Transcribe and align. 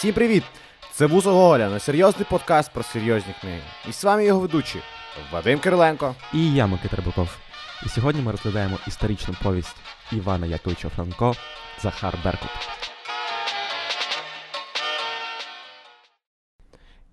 Всім 0.00 0.14
привіт! 0.14 0.42
Це 0.92 1.06
Вузо 1.06 1.48
Оля 1.48 1.68
на 1.68 1.78
серйозний 1.78 2.26
подкаст 2.30 2.72
про 2.72 2.82
серйозні 2.82 3.34
книги. 3.40 3.60
І 3.88 3.92
з 3.92 4.04
вами 4.04 4.24
його 4.24 4.40
ведучі 4.40 4.78
Вадим 5.32 5.58
Кириленко. 5.58 6.14
І 6.34 6.54
я, 6.54 6.66
Микита 6.66 6.96
Рибаков. 6.96 7.28
І 7.86 7.88
сьогодні 7.88 8.22
ми 8.22 8.32
розглядаємо 8.32 8.78
історичну 8.86 9.34
повість 9.42 9.76
Івана 10.12 10.46
Яковича 10.46 10.88
Франко 10.88 11.34
Захар 11.82 12.14
Беркут. 12.24 12.50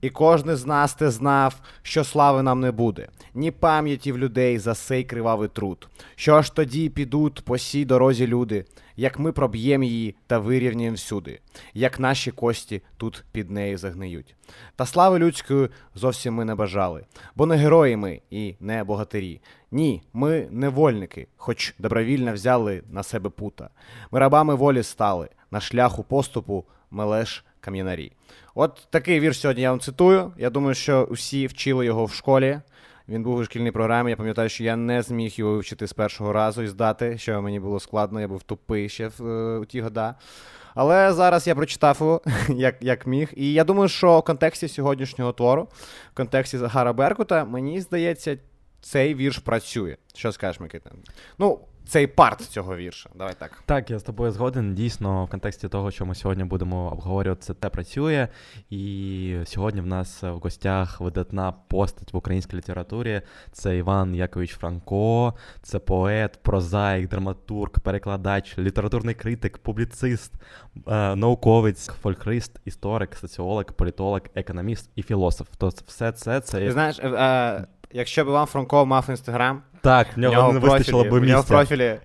І 0.02 0.09
кожен 0.09 0.55
з 0.55 0.66
нас 0.66 0.93
те 0.93 1.11
знав, 1.11 1.61
що 1.82 2.04
слави 2.04 2.43
нам 2.43 2.59
не 2.59 2.71
буде, 2.71 3.07
ні 3.34 3.52
пам'яті 3.52 4.12
в 4.12 4.18
людей 4.18 4.57
за 4.57 4.75
сей 4.75 5.04
кривавий 5.04 5.50
труд. 5.50 5.88
Що 6.16 6.41
ж 6.41 6.55
тоді 6.55 6.89
підуть 6.89 7.45
по 7.45 7.57
сій 7.57 7.86
дорозі 7.86 8.27
люди, 8.27 8.66
як 8.95 9.20
ми 9.20 9.31
проб'ємо 9.31 9.84
її 9.84 10.16
та 10.27 10.39
вирівняємо 10.39 10.95
всюди, 10.95 11.39
як 11.73 11.99
наші 11.99 12.31
кості 12.31 12.81
тут 12.98 13.25
під 13.31 13.52
нею 13.52 13.77
загниють. 13.77 14.36
Та 14.75 14.86
слави 14.86 15.20
людської 15.20 15.70
зовсім 15.95 16.34
ми 16.34 16.45
не 16.45 16.55
бажали, 16.55 17.05
бо 17.36 17.45
не 17.45 17.55
герої 17.55 17.95
ми 17.95 18.22
і 18.30 18.55
не 18.59 18.84
богатирі. 18.84 19.41
Ні, 19.72 20.03
ми 20.14 20.48
невольники, 20.52 21.27
хоч 21.38 21.75
добровільно 21.80 22.34
взяли 22.34 22.84
на 22.89 23.03
себе 23.03 23.30
пута. 23.30 23.70
Ми 24.11 24.20
рабами 24.20 24.55
волі 24.55 24.84
стали, 24.84 25.30
на 25.52 25.59
шляху 25.59 26.03
поступу 26.03 26.66
ми 26.91 27.05
лиш 27.05 27.45
кам'янарі. 27.67 28.12
От 28.55 28.88
такий 28.89 29.20
вірш 29.20 29.39
сьогодні 29.39 29.63
я 29.63 29.70
вам 29.70 29.80
цитую. 29.80 30.34
Я 30.38 30.49
думаю, 30.49 30.75
що 30.75 31.08
всі 31.12 31.48
вчили 31.48 31.85
його 31.85 32.05
в 32.05 32.13
школі. 32.13 32.59
Він 33.09 33.23
був 33.23 33.35
у 33.35 33.44
шкільній 33.44 33.71
програмі. 33.71 34.09
Я 34.09 34.16
пам'ятаю, 34.16 34.49
що 34.49 34.63
я 34.63 34.75
не 34.75 35.02
зміг 35.02 35.34
його 35.35 35.52
вивчити 35.52 35.88
з 35.88 35.94
першого 35.94 36.34
разу 36.34 36.61
і 36.63 36.67
здати, 36.67 37.17
що 37.17 37.41
мені 37.41 37.59
було 37.59 37.80
складно, 37.80 38.22
я 38.22 38.27
був 38.27 38.44
тупий 38.44 38.89
ще 38.89 39.08
в, 39.08 39.27
е, 39.27 39.59
у 39.59 39.66
ті 39.66 39.81
года. 39.81 40.16
Але 40.75 41.13
зараз 41.13 41.48
я 41.48 41.55
прочитав 41.55 41.98
його, 41.99 42.22
як 42.49 42.75
як 42.81 43.08
міг. 43.08 43.30
І 43.35 43.53
я 43.53 43.63
думаю, 43.63 43.89
що 43.89 44.20
в 44.20 44.23
контексті 44.23 44.67
сьогоднішнього 44.67 45.33
твору, 45.33 45.67
в 46.14 46.16
контексті 46.16 46.58
Загара 46.58 46.94
Беркута, 46.94 47.45
мені 47.45 47.81
здається, 47.81 48.38
цей 48.81 49.16
вірш 49.16 49.38
працює. 49.38 49.97
Що 50.16 50.31
скажеш, 50.31 50.59
Микита? 50.59 50.92
Ну, 51.38 51.59
цей 51.88 52.07
парт 52.07 52.41
цього 52.41 52.75
вірша. 52.75 53.09
Давай 53.16 53.33
так. 53.39 53.63
Так, 53.66 53.91
я 53.91 53.99
з 53.99 54.03
тобою 54.03 54.31
згоден. 54.31 54.75
Дійсно, 54.75 55.25
в 55.25 55.30
контексті 55.30 55.67
того, 55.67 55.91
що 55.91 56.05
ми 56.05 56.16
сьогодні 56.16 56.43
будемо 56.43 56.91
обговорювати, 56.91 57.41
це 57.41 57.53
те 57.53 57.69
працює. 57.69 58.27
І 58.69 59.35
сьогодні 59.45 59.81
в 59.81 59.85
нас 59.85 60.23
в 60.23 60.33
гостях 60.33 61.02
видатна 61.02 61.52
постать 61.52 62.13
в 62.13 62.17
українській 62.17 62.58
літературі. 62.58 63.21
Це 63.52 63.77
Іван 63.77 64.15
Якович 64.15 64.52
Франко, 64.52 65.33
це 65.61 65.80
поет, 65.80 66.39
прозаїк, 66.43 67.09
драматург, 67.09 67.71
перекладач, 67.71 68.58
літературний 68.58 69.15
критик, 69.15 69.58
публіцист, 69.58 70.33
е, 70.88 71.15
науковець, 71.15 71.88
фольклорист, 71.88 72.59
історик, 72.65 73.15
соціолог, 73.15 73.63
політолог, 73.65 74.21
економіст 74.35 74.89
і 74.95 75.03
філософ. 75.03 75.47
Тобто 75.58 75.83
все 75.88 76.11
це 76.11 76.41
це. 76.41 76.71
Знаєш, 76.71 76.99
е, 76.99 77.09
е, 77.09 77.67
якщо 77.93 78.25
б 78.25 78.27
Іван 78.27 78.45
Франко 78.45 78.85
мав 78.85 79.05
інстаграм. 79.09 79.61
Так, 79.81 80.07
в 80.16 80.19
нього, 80.19 80.35
нього 80.35 80.53
не 80.53 80.59
вистачило 80.59 81.03
профілі, 81.03 81.11
би 81.11 81.25
в 81.27 81.30
нього 81.30 81.41
в 81.41 81.47
профілі. 81.47 81.95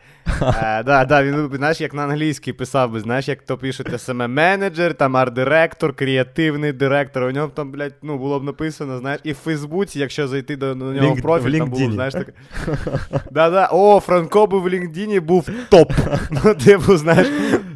Е, 0.62 0.82
да, 0.82 1.04
да, 1.04 1.22
він, 1.22 1.50
знаєш, 1.54 1.80
як 1.80 1.94
на 1.94 2.02
англійській 2.02 2.52
писав 2.52 2.90
би, 2.90 3.00
знаєш, 3.00 3.28
як 3.28 3.42
то 3.42 3.58
пишете 3.58 3.98
саме 3.98 4.28
менеджер, 4.28 4.94
там 4.94 5.16
арт-директор, 5.16 5.94
креативний 5.94 6.72
директор. 6.72 7.22
У 7.22 7.30
нього 7.30 7.48
там, 7.48 7.70
блядь, 7.70 7.94
ну, 8.02 8.18
було 8.18 8.40
б 8.40 8.44
написано, 8.44 8.98
знаєш, 8.98 9.20
і 9.24 9.32
в 9.32 9.36
Фейсбуці, 9.36 10.00
якщо 10.00 10.28
зайти 10.28 10.56
до, 10.56 10.74
до 10.74 10.84
нього 10.84 11.06
Лінк- 11.06 11.18
в 11.18 11.22
профіль, 11.22 11.50
в 11.50 11.58
там 11.58 11.70
було, 11.70 11.92
знаєш, 11.92 12.14
таке. 12.14 12.32
Да, 13.30 13.50
да. 13.50 13.68
О, 13.72 14.00
Франко 14.00 14.46
би 14.46 14.58
в 14.58 14.66
LinkedIn 14.66 15.20
був 15.20 15.48
топ. 15.68 15.92
Ну, 16.44 16.54
типу, 16.54 16.96
знаєш, 16.96 17.28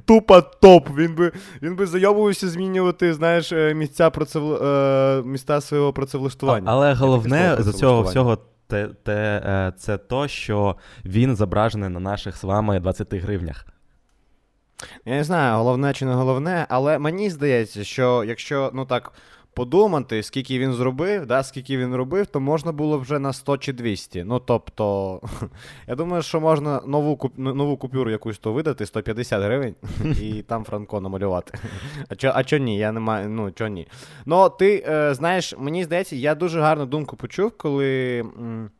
тупо 0.06 0.40
топ. 0.40 0.88
Він 0.96 1.14
би, 1.14 1.32
він 1.62 1.76
би 1.76 1.86
зайобувався 1.86 2.48
змінювати, 2.48 3.14
знаєш, 3.14 3.52
е, 3.52 3.74
місця, 3.74 4.10
працев... 4.10 4.52
е, 4.52 5.22
міста 5.24 5.60
свого 5.60 5.92
працевлаштування. 5.92 6.70
Але 6.70 6.94
головне 6.94 7.56
за 7.58 7.72
цього 7.72 8.02
всього 8.02 8.39
те, 8.66 8.89
те, 9.02 9.42
е, 9.46 9.72
це 9.78 9.98
то, 9.98 10.28
що 10.28 10.77
він 11.05 11.36
зображений 11.36 11.89
на 11.89 12.00
наших 12.00 12.36
з 12.36 12.45
вами 12.45 12.80
20 12.80 13.14
гривнях. 13.14 13.66
Я 15.05 15.14
не 15.14 15.24
знаю, 15.24 15.56
головне 15.56 15.92
чи 15.92 16.05
не 16.05 16.14
головне, 16.14 16.66
але 16.68 16.98
мені 16.98 17.30
здається, 17.30 17.84
що 17.84 18.24
якщо 18.24 18.70
ну 18.74 18.84
так 18.84 19.12
подумати, 19.56 20.22
скільки 20.22 20.58
він 20.58 20.72
зробив, 20.72 21.27
да, 21.27 21.42
скільки 21.42 21.78
він 21.78 21.94
робив, 21.94 22.27
то 22.27 22.40
можна 22.40 22.72
було 22.72 22.98
вже 22.98 23.18
на 23.18 23.33
100 23.33 23.58
чи 23.58 23.72
200. 23.72 24.24
Ну 24.24 24.39
тобто, 24.39 25.20
я 25.89 25.94
думаю, 25.94 26.22
що 26.22 26.40
можна 26.40 26.80
нову 26.86 27.17
куп... 27.17 27.39
нову 27.39 27.77
купюру 27.77 28.11
якусь 28.11 28.39
то 28.39 28.52
видати, 28.52 28.86
150 28.86 29.42
гривень, 29.42 29.74
і 30.22 30.42
там 30.42 30.64
Франко 30.64 31.00
намалювати. 31.00 31.58
А 32.08 32.14
чо, 32.14 32.33
а 32.34 32.45
чо 32.45 32.58
ні? 32.58 32.78
Я 32.78 32.92
не 32.92 33.00
маю, 33.00 33.28
ну 33.28 33.50
чо 33.50 33.68
ні. 33.68 33.89
Ну, 34.27 34.48
ти 34.48 34.84
е, 34.89 35.14
знаєш, 35.14 35.55
мені 35.58 35.84
здається, 35.84 36.16
я 36.16 36.34
дуже 36.34 36.61
гарну 36.61 36.86
думку 36.86 37.16
почув, 37.16 37.52
коли. 37.56 38.20
М- 38.20 38.70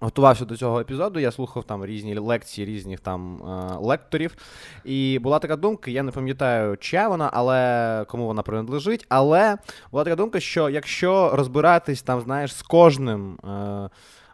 Готувався 0.00 0.44
до 0.44 0.56
цього 0.56 0.80
епізоду, 0.80 1.20
я 1.20 1.30
слухав 1.32 1.64
там 1.64 1.84
різні 1.84 2.18
лекції 2.18 2.66
різних 2.66 3.00
там 3.00 3.42
е, 3.42 3.76
лекторів. 3.80 4.36
І 4.84 5.18
була 5.18 5.38
така 5.38 5.56
думка, 5.56 5.90
я 5.90 6.02
не 6.02 6.10
пам'ятаю, 6.10 6.76
чия 6.76 7.08
вона, 7.08 7.30
але 7.32 8.04
кому 8.08 8.26
вона 8.26 8.42
принадлежить. 8.42 9.06
Але 9.08 9.58
була 9.92 10.04
така 10.04 10.16
думка, 10.16 10.40
що 10.40 10.70
якщо 10.70 11.30
розбиратись 11.34 12.02
там, 12.02 12.20
знаєш, 12.20 12.54
з 12.54 12.62
кожним. 12.62 13.38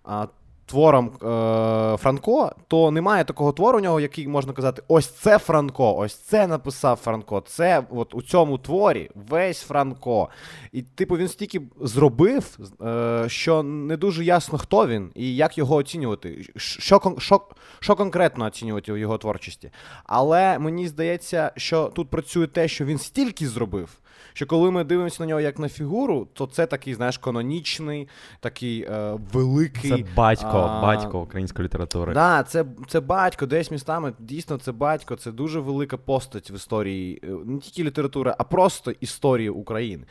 Е, 0.08 0.26
Твором 0.66 1.06
е, 1.06 1.96
Франко, 1.96 2.52
то 2.68 2.90
немає 2.90 3.24
такого 3.24 3.52
твору 3.52 3.78
у 3.78 3.80
нього, 3.80 4.00
який 4.00 4.28
можна 4.28 4.52
казати, 4.52 4.82
ось 4.88 5.06
це 5.06 5.38
Франко, 5.38 5.96
ось 5.96 6.14
це 6.14 6.46
написав 6.46 6.96
Франко. 6.96 7.42
Це 7.46 7.84
от 7.90 8.14
у 8.14 8.22
цьому 8.22 8.58
творі 8.58 9.10
весь 9.14 9.62
Франко. 9.62 10.28
І, 10.72 10.82
типу, 10.82 11.16
він 11.16 11.28
стільки 11.28 11.60
зробив, 11.80 12.58
е, 12.82 13.24
що 13.28 13.62
не 13.62 13.96
дуже 13.96 14.24
ясно, 14.24 14.58
хто 14.58 14.86
він 14.86 15.10
і 15.14 15.36
як 15.36 15.58
його 15.58 15.74
оцінювати. 15.74 16.44
Що, 16.56 17.14
що, 17.18 17.40
що 17.80 17.96
конкретно 17.96 18.44
оцінювати 18.44 18.92
у 18.92 18.96
його 18.96 19.18
творчості. 19.18 19.70
Але 20.04 20.58
мені 20.58 20.88
здається, 20.88 21.52
що 21.56 21.84
тут 21.84 22.10
працює 22.10 22.46
те, 22.46 22.68
що 22.68 22.84
він 22.84 22.98
стільки 22.98 23.48
зробив. 23.48 23.98
Що 24.36 24.46
коли 24.46 24.70
ми 24.70 24.84
дивимося 24.84 25.22
на 25.22 25.26
нього 25.28 25.40
як 25.40 25.58
на 25.58 25.68
фігуру, 25.68 26.28
то 26.32 26.46
це 26.46 26.66
такий, 26.66 26.94
знаєш, 26.94 27.18
канонічний, 27.18 28.08
такий 28.40 28.82
е, 28.82 29.18
великий. 29.32 29.90
Це 29.90 30.04
батько, 30.16 30.46
а, 30.70 30.82
батько 30.82 31.20
української 31.20 31.64
літератури. 31.64 32.14
Да, 32.14 32.42
це, 32.42 32.64
це 32.88 33.00
батько, 33.00 33.46
десь 33.46 33.70
містами 33.70 34.12
дійсно 34.18 34.58
це 34.58 34.72
батько, 34.72 35.16
це 35.16 35.32
дуже 35.32 35.60
велика 35.60 35.96
постать 35.96 36.50
в 36.50 36.54
історії 36.54 37.20
е, 37.24 37.26
не 37.44 37.58
тільки 37.58 37.84
літератури, 37.84 38.34
а 38.38 38.44
просто 38.44 38.90
історії 39.00 39.48
України. 39.50 40.04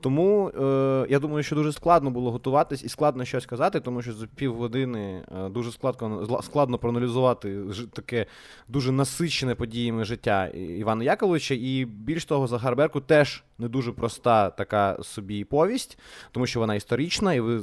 Тому 0.00 0.48
е, 0.48 1.06
я 1.10 1.18
думаю, 1.18 1.42
що 1.42 1.56
дуже 1.56 1.72
складно 1.72 2.10
було 2.10 2.30
готуватись 2.30 2.84
і 2.84 2.88
складно 2.88 3.24
щось 3.24 3.46
казати, 3.46 3.80
тому 3.80 4.02
що 4.02 4.12
за 4.12 4.26
півгодини 4.26 5.24
е, 5.44 5.48
дуже 5.48 5.72
складно, 5.72 6.40
складно 6.42 6.78
проаналізувати 6.78 7.62
ж- 7.70 7.86
таке 7.86 8.26
дуже 8.68 8.92
насичене 8.92 9.54
подіями 9.54 10.04
життя 10.04 10.46
Івана 10.48 11.04
Яковлевича. 11.04 11.54
І 11.54 11.84
більш 11.84 12.24
того, 12.24 12.46
Захар 12.46 12.76
Беркут 12.76 13.06
теж 13.06 13.44
не 13.60 13.68
дуже 13.68 13.92
проста 13.92 14.50
така 14.50 14.96
собі 15.02 15.44
повість, 15.44 15.98
тому 16.32 16.46
що 16.46 16.60
вона 16.60 16.74
історична, 16.74 17.34
і 17.34 17.40
ви 17.40 17.62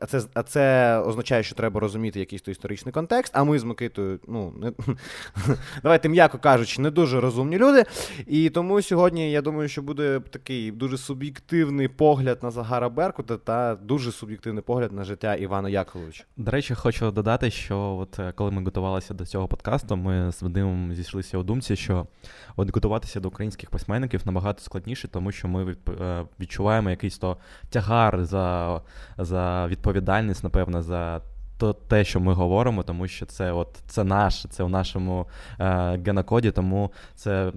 а 0.00 0.06
це, 0.06 0.22
а 0.34 0.42
це 0.42 0.98
означає, 0.98 1.42
що 1.42 1.54
треба 1.54 1.80
розуміти 1.80 2.20
якийсь 2.20 2.42
то 2.42 2.50
історичний 2.50 2.92
контекст. 2.92 3.32
А 3.36 3.44
ми 3.44 3.58
з 3.58 3.64
Микитою, 3.64 4.20
ну 4.28 4.54
не 4.56 4.72
давайте 5.82 6.08
м'яко 6.08 6.38
кажучи, 6.38 6.82
не 6.82 6.90
дуже 6.90 7.20
розумні 7.20 7.58
люди. 7.58 7.84
І 8.26 8.50
тому 8.50 8.82
сьогодні 8.82 9.30
я 9.30 9.42
думаю, 9.42 9.68
що 9.68 9.82
буде 9.82 10.20
такий 10.30 10.70
дуже 10.70 10.98
суб'єктивний 10.98 11.88
погляд 11.88 12.38
на 12.42 12.50
Загара 12.50 12.88
Беркута 12.88 13.36
та 13.36 13.74
дуже 13.74 14.12
суб'єктивний 14.12 14.62
погляд 14.62 14.92
на 14.92 15.04
життя 15.04 15.34
Івана 15.34 15.68
Яковлевича. 15.68 16.24
До 16.36 16.50
речі, 16.50 16.74
хочу 16.74 17.10
додати, 17.10 17.50
що 17.50 17.78
от 17.78 18.18
е, 18.18 18.32
коли 18.36 18.50
ми 18.50 18.64
готувалися 18.64 19.14
до 19.14 19.26
цього 19.26 19.48
подкасту, 19.48 19.96
ми 19.96 20.32
з 20.32 20.42
Вадимом 20.42 20.94
зійшлися 20.94 21.38
у 21.38 21.42
думці, 21.42 21.76
що 21.76 22.06
от 22.56 22.74
готуватися 22.74 23.20
до 23.20 23.28
українських 23.28 23.70
письменників 23.70 24.20
набагато 24.24 24.62
складніше, 24.62 25.08
тому 25.08 25.29
що 25.32 25.48
ми 25.48 25.76
е, 26.00 26.24
відчуваємо 26.40 26.90
якийсь 26.90 27.18
то 27.18 27.36
тягар 27.70 28.24
за, 28.24 28.80
за 29.18 29.66
відповідальність, 29.66 30.44
напевно, 30.44 30.82
за. 30.82 31.22
То 31.58 31.72
те, 31.72 32.04
що 32.04 32.20
ми 32.20 32.32
говоримо, 32.32 32.82
тому 32.82 33.08
що 33.08 33.26
це 33.26 33.52
от 33.52 33.78
це 33.86 34.04
наше, 34.04 34.48
це 34.48 34.64
в 34.64 34.68
нашому 34.68 35.26
е, 35.58 36.00
генокоді, 36.06 36.50
тому 36.50 36.92
це, 37.14 37.52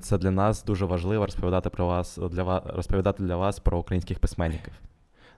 це 0.00 0.18
для 0.18 0.30
нас 0.30 0.64
дуже 0.64 0.84
важливо 0.84 1.26
розповідати 1.26 1.70
про 1.70 1.86
вас 1.86 2.18
для 2.30 2.42
вас 2.42 2.62
розповідати 2.66 3.22
для 3.22 3.36
вас 3.36 3.58
про 3.60 3.78
українських 3.78 4.18
письменників. 4.18 4.72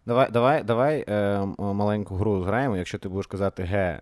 Давай, 0.06 0.28
давай, 0.30 0.62
давай 0.62 1.04
е, 1.08 1.40
маленьку 1.58 2.16
гру 2.16 2.42
зграємо. 2.42 2.76
Якщо 2.76 2.98
ти 2.98 3.08
будеш 3.08 3.26
казати 3.26 3.62
Г 3.62 3.76
е, 3.76 4.00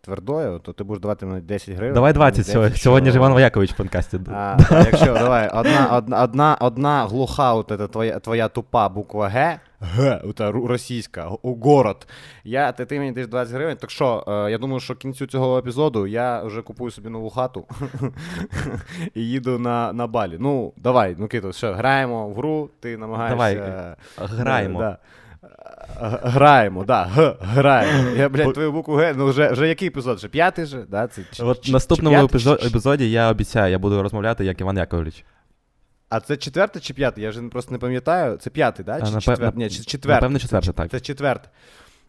твердою, 0.00 0.58
то 0.58 0.72
ти 0.72 0.84
будеш 0.84 1.02
давати 1.02 1.26
мені 1.26 1.40
10 1.40 1.74
гривень. 1.74 1.94
Давай 1.94 2.12
20 2.12 2.38
Мені 2.38 2.44
сьогодні. 2.44 2.68
здається, 2.68 2.82
Сьогодні 2.84 3.10
ж 3.10 3.16
Іван 3.16 3.32
Воякович 3.32 3.72
в 3.72 3.76
подкасті. 3.76 4.20
А, 4.34 4.56
а 4.70 4.78
якщо 4.78 5.14
давай, 5.14 5.48
одна, 5.48 5.88
одна, 5.92 6.22
одна, 6.22 6.56
одна 6.60 7.06
глуха, 7.06 7.54
от 7.54 7.90
твоя, 7.92 8.18
твоя 8.18 8.48
тупа 8.48 8.88
буква 8.88 9.28
Г 9.28 9.60
Г, 9.82 10.22
та 10.34 10.52
російська, 10.52 11.30
город. 11.42 12.06
Я, 12.44 12.72
Ти, 12.72 12.84
ти 12.84 12.98
мені 12.98 13.12
даєш 13.12 13.28
20 13.28 13.54
гривень. 13.54 13.76
Так 13.76 13.90
що, 13.90 14.24
е, 14.28 14.50
я 14.50 14.58
думаю, 14.58 14.80
що 14.80 14.94
кінцю 14.94 15.26
цього 15.26 15.58
епізоду 15.58 16.06
я 16.06 16.42
вже 16.42 16.62
купую 16.62 16.90
собі 16.90 17.08
нову 17.08 17.30
хату 17.30 17.66
і 19.14 19.20
їду 19.20 19.58
на 19.58 19.92
на 19.92 20.06
балі. 20.06 20.36
Ну, 20.40 20.72
давай, 20.76 21.16
ну 21.18 21.28
Кито, 21.28 21.52
що, 21.52 21.72
граємо 21.72 22.28
в 22.28 22.34
гру, 22.34 22.70
ти 22.80 22.96
намагаєшся. 22.96 23.96
Давай, 24.18 24.38
граємо. 24.38 24.78
Да. 24.78 24.98
Граємо, 26.22 26.84
да, 26.84 27.04
г, 27.04 27.36
граємо. 27.40 28.08
Я, 28.16 28.28
блядь, 28.28 28.52
твою 28.52 28.72
букву 28.72 28.94
Г, 28.94 29.14
ну 29.16 29.26
вже 29.26 29.48
вже 29.48 29.68
який 29.68 29.88
епізод? 29.88 30.16
Вже 30.16 30.28
п'ятий 30.28 30.66
же? 30.66 30.84
Да? 30.88 31.06
Це, 31.06 31.22
чи, 31.32 31.42
От 31.42 31.60
чи, 31.60 31.72
наступному 31.72 32.16
чи 32.16 32.24
епізод, 32.24 32.62
епізоді 32.66 33.10
я 33.10 33.30
обіцяю, 33.30 33.72
я 33.72 33.78
буду 33.78 34.02
розмовляти 34.02 34.44
як 34.44 34.60
Іван 34.60 34.76
Яковлевич. 34.76 35.24
А 36.12 36.20
це 36.20 36.36
четвертий 36.36 36.82
чи 36.82 36.94
п'ятий? 36.94 37.24
Я 37.24 37.30
вже 37.30 37.42
просто 37.42 37.72
не 37.72 37.78
пам'ятаю. 37.78 38.36
Це 38.36 38.50
п'ятий, 38.50 38.84
да? 38.84 39.00
Чи 39.00 39.04
напев... 39.04 39.22
четвертий? 39.22 39.64
Ні, 39.64 39.70
четвертий. 39.70 40.10
Напевно, 40.10 40.38
четвертий, 40.38 40.72
так. 40.72 40.90
Це 40.90 41.00
четвертий. 41.00 41.50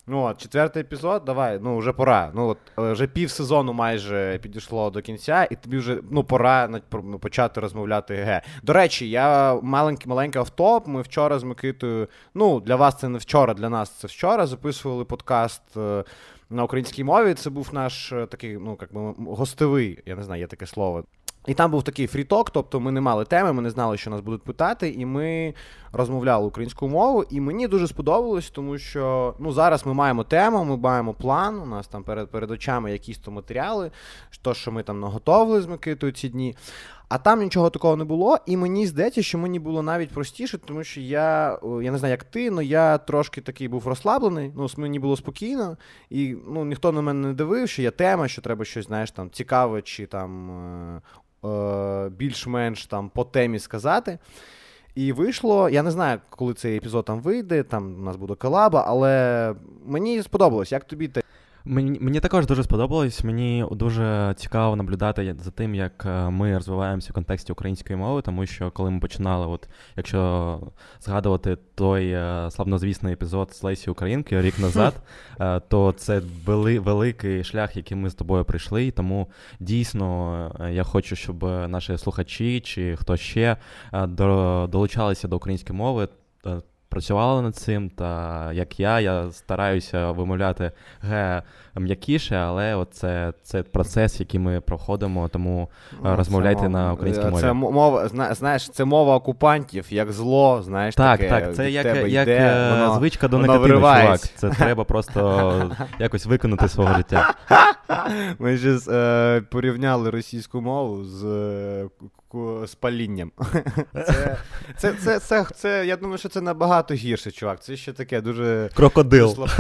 Ну, 0.08 0.24
от, 0.24 0.42
четвертий 0.42 0.82
епізод, 0.82 1.24
давай, 1.26 1.60
ну 1.62 1.78
вже 1.78 1.94
пора. 1.94 2.32
Ну 2.36 2.48
от 2.48 2.58
е, 2.80 2.92
вже 2.92 3.08
пів 3.08 3.30
сезону 3.32 3.74
майже 3.74 4.40
підійшло 4.42 4.90
до 4.90 5.02
кінця, 5.02 5.48
і 5.52 5.56
тобі 5.56 5.78
вже 5.78 5.98
ну 6.12 6.24
пора 6.24 6.82
ну, 6.92 7.20
почати 7.20 7.62
розмовляти 7.62 8.16
ге. 8.16 8.42
До 8.64 8.74
речі, 8.74 9.10
я 9.10 9.56
маленький 9.62 10.10
маленький 10.10 10.40
автоп. 10.40 10.88
Ми 10.88 11.02
вчора 11.02 11.40
з 11.40 11.44
Микитою. 11.44 12.08
Ну 12.34 12.60
для 12.60 12.76
вас 12.76 13.00
це 13.00 13.10
не 13.10 13.18
вчора, 13.18 13.54
для 13.54 13.70
нас 13.70 13.90
це 13.90 14.08
вчора. 14.08 14.48
Записували 14.48 15.06
подкаст 15.06 15.78
е, 15.78 16.04
на 16.50 16.64
українській 16.64 17.04
мові. 17.04 17.34
Це 17.34 17.50
був 17.50 17.70
наш 17.74 18.12
е, 18.12 18.26
такий, 18.26 18.58
ну 18.58 18.78
як 18.82 18.94
би 18.94 19.14
гостевий, 19.18 20.00
я 20.06 20.16
не 20.16 20.24
знаю, 20.24 20.42
є 20.42 20.48
таке 20.48 20.66
слово. 20.66 21.04
І 21.48 21.54
там 21.54 21.72
був 21.72 21.84
такий 21.84 22.08
фріток, 22.08 22.50
тобто 22.50 22.80
ми 22.80 22.92
не 22.92 23.02
мали 23.02 23.26
теми, 23.26 23.54
ми 23.54 23.62
не 23.62 23.70
знали, 23.70 23.98
що 23.98 24.10
нас 24.10 24.22
будуть 24.22 24.44
питати, 24.44 24.90
і 24.90 25.06
ми 25.06 25.54
розмовляли 25.92 26.46
українську 26.46 26.88
мову. 26.88 27.24
І 27.30 27.42
мені 27.42 27.68
дуже 27.68 27.88
сподобалось, 27.88 28.50
тому 28.50 28.78
що 28.78 29.34
ну 29.40 29.52
зараз 29.52 29.86
ми 29.86 29.94
маємо 29.94 30.24
тему, 30.24 30.66
ми 30.66 30.78
маємо 30.78 31.14
план. 31.14 31.60
У 31.60 31.66
нас 31.66 31.88
там 31.88 32.04
перед 32.04 32.30
перед 32.30 32.52
очами 32.52 32.92
якісь 32.92 33.18
то 33.18 33.32
матеріали, 33.32 33.92
то, 34.42 34.54
що 34.54 34.72
ми 34.72 34.84
там 34.84 35.00
наготовили 35.00 35.62
з 35.62 35.68
Микитою 35.68 36.12
ці 36.12 36.30
дні. 36.30 36.56
А 37.10 37.18
там 37.18 37.40
нічого 37.40 37.70
такого 37.70 37.96
не 37.96 38.04
було, 38.04 38.38
і 38.46 38.58
мені 38.58 38.88
здається, 38.88 39.24
що 39.24 39.38
мені 39.38 39.60
було 39.60 39.82
навіть 39.82 40.10
простіше, 40.10 40.58
тому 40.58 40.84
що 40.84 41.02
я 41.02 41.60
я 41.82 41.92
не 41.92 41.98
знаю, 41.98 42.12
як 42.12 42.24
ти, 42.24 42.50
але 42.50 42.66
я 42.66 42.98
трошки 42.98 43.42
такий 43.42 43.68
був 43.68 43.88
розслаблений. 43.88 44.52
Ну, 44.56 44.68
мені 44.78 45.00
було 45.00 45.18
спокійно, 45.18 45.78
і 46.10 46.36
ну 46.48 46.66
ніхто 46.66 46.92
на 46.92 47.02
мене 47.02 47.28
не 47.28 47.34
дивив, 47.34 47.70
що 47.70 47.82
є 47.82 47.92
тема, 47.92 48.28
що 48.28 48.42
треба 48.42 48.66
щось, 48.66 48.86
знаєш, 48.86 49.12
там 49.12 49.30
цікаве 49.30 49.82
чи 49.82 50.06
там 50.06 50.52
е, 50.52 51.02
Е, 51.46 52.10
більш-менш 52.10 52.86
там 52.86 53.10
по 53.10 53.24
темі 53.24 53.60
сказати. 53.60 54.20
І 54.96 55.14
вийшло, 55.14 55.70
я 55.70 55.84
не 55.84 55.92
знаю, 55.92 56.20
коли 56.30 56.54
цей 56.54 56.78
епізод 56.78 57.06
там 57.06 57.22
вийде, 57.22 57.64
там 57.64 57.96
у 57.96 58.04
нас 58.04 58.16
буде 58.16 58.36
колаба, 58.36 58.84
але 58.88 59.56
мені 59.86 60.24
сподобалось, 60.24 60.72
як 60.72 60.84
тобі 60.84 61.08
те. 61.08 61.22
Мені 61.66 62.00
мені 62.00 62.20
також 62.20 62.46
дуже 62.46 62.64
сподобалось. 62.64 63.24
Мені 63.24 63.66
дуже 63.72 64.34
цікаво 64.38 64.76
наблюдати 64.76 65.36
за 65.40 65.52
тим, 65.52 65.76
як 65.76 66.06
е, 66.06 66.30
ми 66.30 66.54
розвиваємося 66.54 67.10
в 67.12 67.14
контексті 67.14 67.52
української 67.52 68.00
мови, 68.00 68.22
тому 68.22 68.46
що 68.46 68.72
коли 68.72 68.92
ми 68.92 69.00
починали, 69.00 69.48
от 69.48 69.70
якщо 69.98 70.60
згадувати 71.02 71.58
той 71.76 72.10
е, 72.12 72.48
славнозвісний 72.52 73.14
епізод 73.14 73.54
з 73.54 73.64
Лесі 73.64 73.90
Українки 73.90 74.42
рік 74.42 74.60
назад, 74.60 74.94
е, 75.40 75.60
то 75.60 75.92
це 75.92 76.22
вели, 76.46 76.80
великий 76.80 77.44
шлях, 77.44 77.78
який 77.78 77.98
ми 77.98 78.10
з 78.10 78.16
тобою 78.16 78.46
прийшли. 78.46 78.86
І 78.86 78.92
тому 78.92 79.28
дійсно 79.60 80.70
я 80.72 80.84
хочу, 80.84 81.16
щоб 81.16 81.44
наші 81.44 81.98
слухачі 81.98 82.60
чи 82.60 82.96
хто 82.96 83.18
ще 83.18 83.58
долучалися 84.68 85.28
до 85.28 85.36
української 85.36 85.78
мови 85.78 86.08
працювали 86.94 87.42
над 87.42 87.56
цим. 87.56 87.90
Та 87.90 88.52
як 88.54 88.80
я, 88.80 89.00
я 89.00 89.32
стараюся 89.32 90.12
вимовляти 90.12 90.72
г 91.02 91.44
м'якіше, 91.76 92.36
але 92.36 92.76
от 92.76 92.94
це, 92.94 93.34
це 93.44 93.64
процес, 93.64 94.20
який 94.20 94.40
ми 94.40 94.62
проходимо, 94.62 95.28
тому 95.28 95.70
ну, 96.04 96.16
розмовляйте 96.16 96.62
це 96.62 96.70
на 96.70 96.94
українській 96.94 97.26
мові. 97.26 97.42
Це 97.42 97.54
мова, 97.54 98.08
знаєш, 98.32 98.70
це 98.70 98.86
мова 98.86 99.16
окупантів, 99.16 99.86
як 99.90 100.12
зло, 100.12 100.62
знаєш, 100.62 100.96
так, 100.96 101.20
таке, 101.20 101.30
так, 101.30 101.56
це 101.56 101.72
як 101.72 101.84
тебе 101.84 102.10
як 102.10 102.28
йде, 102.28 102.38
е, 102.38 102.72
воно, 102.72 102.96
звичка 102.96 103.28
до 103.28 103.38
негативу, 103.38 103.68
чувак. 103.68 104.20
Це 104.20 104.50
треба 104.50 104.84
просто 104.84 105.72
якось 106.00 106.26
виконати 106.26 106.68
свого 106.68 106.94
життя. 106.94 107.34
Ми 108.40 108.58
ж 108.58 108.80
е, 108.92 109.42
порівняли 109.42 110.10
російську 110.10 110.62
мову 110.62 111.04
з 111.04 111.24
е, 112.36 112.68
з 112.68 112.76
палінням. 112.76 113.32
Це, 113.94 114.38
це, 114.78 114.94
це, 114.94 115.20
це, 115.20 115.46
це, 115.56 115.86
Я 115.86 115.98
думаю, 115.98 116.18
що 116.18 116.30
це 116.30 116.42
набагато 116.42 116.94
гірше, 116.94 117.32
чувак. 117.32 117.64
Це 117.64 117.76
ще 117.76 117.94
таке 117.94 118.22
дуже. 118.22 118.70
Крокодил. 118.74 119.48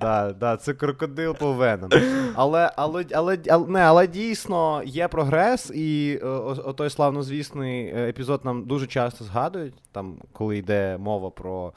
да, 0.00 0.34
да, 0.40 0.56
Це 0.56 0.74
крокодил 0.74 1.36
по 1.36 1.52
венам. 1.52 1.90
Але 2.34 2.64
але, 2.76 3.06
але, 3.12 3.38
але, 3.48 3.66
не, 3.68 3.80
але 3.80 4.06
дійсно 4.06 4.82
є 4.84 5.08
прогрес, 5.08 5.70
і 5.70 6.18
о, 6.18 6.72
той 6.72 6.90
славнозвісний 6.90 7.86
е, 7.86 8.08
епізод 8.08 8.40
нам 8.44 8.64
дуже 8.64 8.86
часто 8.86 9.24
згадують, 9.24 9.74
там, 9.92 10.16
коли 10.32 10.56
йде 10.56 10.98
мова 10.98 11.30
про 11.30 11.72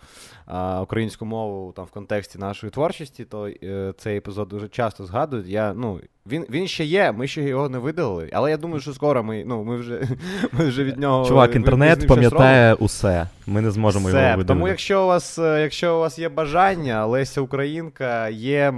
а, 0.45 0.81
українську 0.81 1.25
мову 1.25 1.71
там, 1.71 1.85
в 1.85 1.91
контексті 1.91 2.39
нашої 2.39 2.71
творчості, 2.71 3.25
то 3.25 3.47
е, 3.47 3.93
цей 3.97 4.17
епізод 4.17 4.47
дуже 4.47 4.67
часто 4.67 5.05
згадують. 5.05 5.47
Я, 5.47 5.73
ну, 5.73 5.99
він 6.31 6.45
він 6.49 6.67
ще 6.67 6.85
є, 6.85 7.11
ми 7.11 7.27
ще 7.27 7.41
його 7.41 7.69
не 7.69 7.77
видалили, 7.77 8.29
але 8.33 8.51
я 8.51 8.57
думаю, 8.57 8.81
що 8.81 8.93
скоро 8.93 9.23
ми 9.23 9.43
ну, 9.47 9.63
ми, 9.63 9.77
вже 9.77 10.01
ми 10.51 10.65
вже 10.65 10.83
від 10.83 10.99
нього. 10.99 11.25
Чувак, 11.25 11.55
інтернет 11.55 12.07
пам'ятає 12.07 12.73
усе. 12.73 13.27
Ми 13.47 13.61
не 13.61 13.71
зможемо 13.71 14.07
Все. 14.07 14.17
його 14.17 14.29
видалити. 14.29 14.47
Тому 14.47 14.67
якщо 14.67 15.03
у 15.03 15.07
вас 15.07 15.39
е, 15.39 15.61
якщо 15.61 15.95
у 15.95 15.99
вас 15.99 16.19
є 16.19 16.29
бажання, 16.29 17.05
Леся 17.05 17.41
Українка, 17.41 18.29
є, 18.29 18.71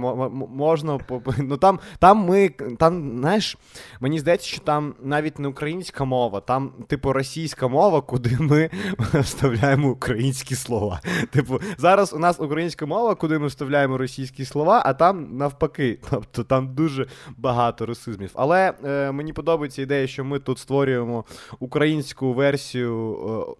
можна. 0.54 0.98
Ну 1.38 1.56
там 1.56 1.78
там 1.98 2.18
ми. 2.18 2.48
там, 2.78 3.18
знаєш, 3.20 3.56
Мені 4.00 4.18
здається, 4.18 4.46
що 4.46 4.60
там 4.60 4.94
навіть 5.02 5.38
не 5.38 5.48
українська 5.48 6.04
мова, 6.04 6.40
там, 6.40 6.72
типу, 6.86 7.12
російська 7.12 7.68
мова, 7.68 8.00
куди 8.00 8.36
ми 8.40 8.70
вставляємо 9.20 9.88
українські 9.88 10.54
слова. 10.54 11.00
Типу, 11.30 11.60
зараз 11.78 12.12
у 12.12 12.18
нас 12.18 12.40
українська 12.40 12.86
мова, 12.86 13.14
куди 13.14 13.38
ми 13.38 13.46
вставляємо 13.46 13.98
російські 13.98 14.44
слова, 14.44 14.82
а 14.86 14.92
там 14.92 15.36
навпаки. 15.36 15.98
Тобто 16.10 16.44
там 16.44 16.74
дуже 16.74 17.06
багато 17.40 17.86
расизмів. 17.86 18.30
Але 18.34 18.72
е, 18.84 19.12
мені 19.12 19.32
подобається 19.32 19.82
ідея, 19.82 20.06
що 20.06 20.24
ми 20.24 20.38
тут 20.38 20.58
створюємо 20.58 21.24
українську 21.58 22.32
версію. 22.32 23.16
Е, 23.50 23.54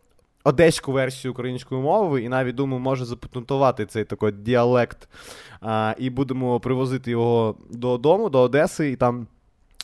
Одеську 0.44 0.92
версію 0.92 1.32
української 1.32 1.80
мови, 1.80 2.22
і 2.22 2.28
навіть 2.28 2.54
думаю, 2.54 2.80
може 2.82 3.04
запатентувати 3.04 3.86
цей 3.86 4.04
такий 4.04 4.32
діалект. 4.32 5.08
А, 5.60 5.94
І 5.98 6.10
будемо 6.10 6.60
привозити 6.60 7.10
його 7.10 7.56
додому, 7.70 8.28
до 8.30 8.40
Одеси, 8.40 8.90
і 8.90 8.96
там 8.96 9.26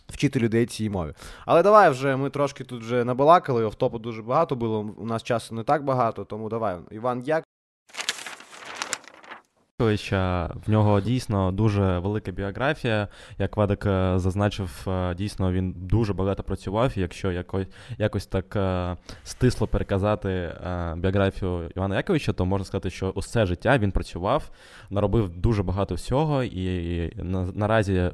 вчити 0.08 0.40
людей 0.40 0.66
цій 0.66 0.90
мові. 0.90 1.12
Але 1.46 1.62
давай 1.62 1.90
вже 1.90 2.16
ми 2.16 2.30
трошки 2.30 2.64
тут 2.64 2.82
вже 2.82 3.04
набалакали, 3.04 3.64
офтопу 3.64 3.98
дуже 3.98 4.22
багато 4.22 4.56
було. 4.56 4.94
У 4.96 5.06
нас 5.06 5.22
часу 5.22 5.54
не 5.54 5.62
так 5.62 5.84
багато, 5.84 6.24
тому 6.24 6.48
давай. 6.48 6.76
Іван 6.90 7.22
Як. 7.26 7.45
В 9.80 10.62
нього 10.66 11.00
дійсно 11.00 11.52
дуже 11.52 11.98
велика 11.98 12.30
біографія. 12.30 13.08
Як 13.38 13.56
Вадик 13.56 13.86
е, 13.86 14.12
зазначив, 14.16 14.84
е, 14.88 15.14
дійсно 15.14 15.52
він 15.52 15.74
дуже 15.76 16.12
багато 16.12 16.42
працював. 16.42 16.92
Якщо 16.98 17.32
якось 17.32 17.66
якось 17.98 18.26
так 18.26 18.56
е, 18.56 18.96
стисло 19.24 19.66
переказати 19.66 20.52
біографію 20.96 21.70
Івана 21.76 21.96
Яковича, 21.96 22.32
то 22.32 22.46
можна 22.46 22.64
сказати, 22.64 22.90
що 22.90 23.10
усе 23.10 23.46
життя 23.46 23.78
він 23.78 23.92
працював, 23.92 24.50
наробив 24.90 25.28
дуже 25.28 25.62
багато 25.62 25.94
всього, 25.94 26.42
і 26.42 27.12
наразі 27.54 28.10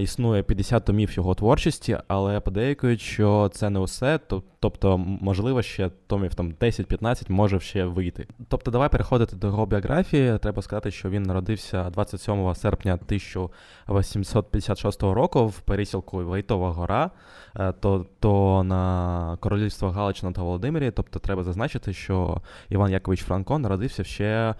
існує 0.00 0.42
50 0.42 0.84
томів 0.84 1.12
його 1.12 1.34
творчості, 1.34 1.98
але 2.08 2.40
подейкують, 2.40 3.00
що 3.00 3.50
це 3.54 3.70
не 3.70 3.78
усе. 3.78 4.20
Тобто, 4.60 4.98
можливо, 4.98 5.62
ще 5.62 5.90
томів 6.06 6.34
там 6.34 6.52
10-15 6.60 7.30
може 7.30 7.60
ще 7.60 7.84
вийти. 7.84 8.26
Тобто, 8.48 8.70
давай 8.70 8.88
переходити 8.88 9.36
до 9.36 9.46
його 9.46 9.66
біографії. 9.66 10.38
Треба 10.38 10.62
сказати, 10.62 10.90
що 10.90 11.10
він 11.10 11.22
народився 11.22 11.90
27 11.90 12.54
серпня 12.54 12.94
1856 12.94 15.02
року 15.02 15.46
в 15.46 15.60
пересілку 15.60 16.18
Вейтова 16.18 16.70
Гора, 16.70 17.10
е, 17.56 17.72
то 17.72 18.06
то 18.20 18.62
на 18.62 19.36
королівство 19.40 19.90
Галичина 19.90 20.32
та 20.32 20.42
Володимирі. 20.42 20.90
Тобто, 20.90 21.18
треба 21.18 21.44
зазначити, 21.44 21.92
що 21.92 22.40
Іван 22.68 22.92
Якович 22.92 23.22
Франко 23.22 23.58
народився 23.58 24.04
ще 24.04 24.24
е, 24.24 24.54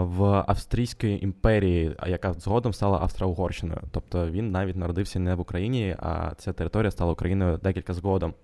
в 0.00 0.44
Австрійській 0.46 1.18
імперії, 1.22 1.96
яка 2.06 2.32
згодом 2.32 2.72
стала 2.72 2.98
Австро-Угорщиною. 2.98 3.80
Тобто 3.90 4.30
він 4.30 4.50
навіть 4.50 4.65
народився 4.74 5.18
не 5.18 5.34
в 5.34 5.40
Україні, 5.40 5.96
а 5.98 6.34
ця 6.38 6.52
територія 6.52 6.90
стала 6.90 7.12
Україною 7.12 7.56
декілька 7.56 7.94
згодом. 7.94 8.34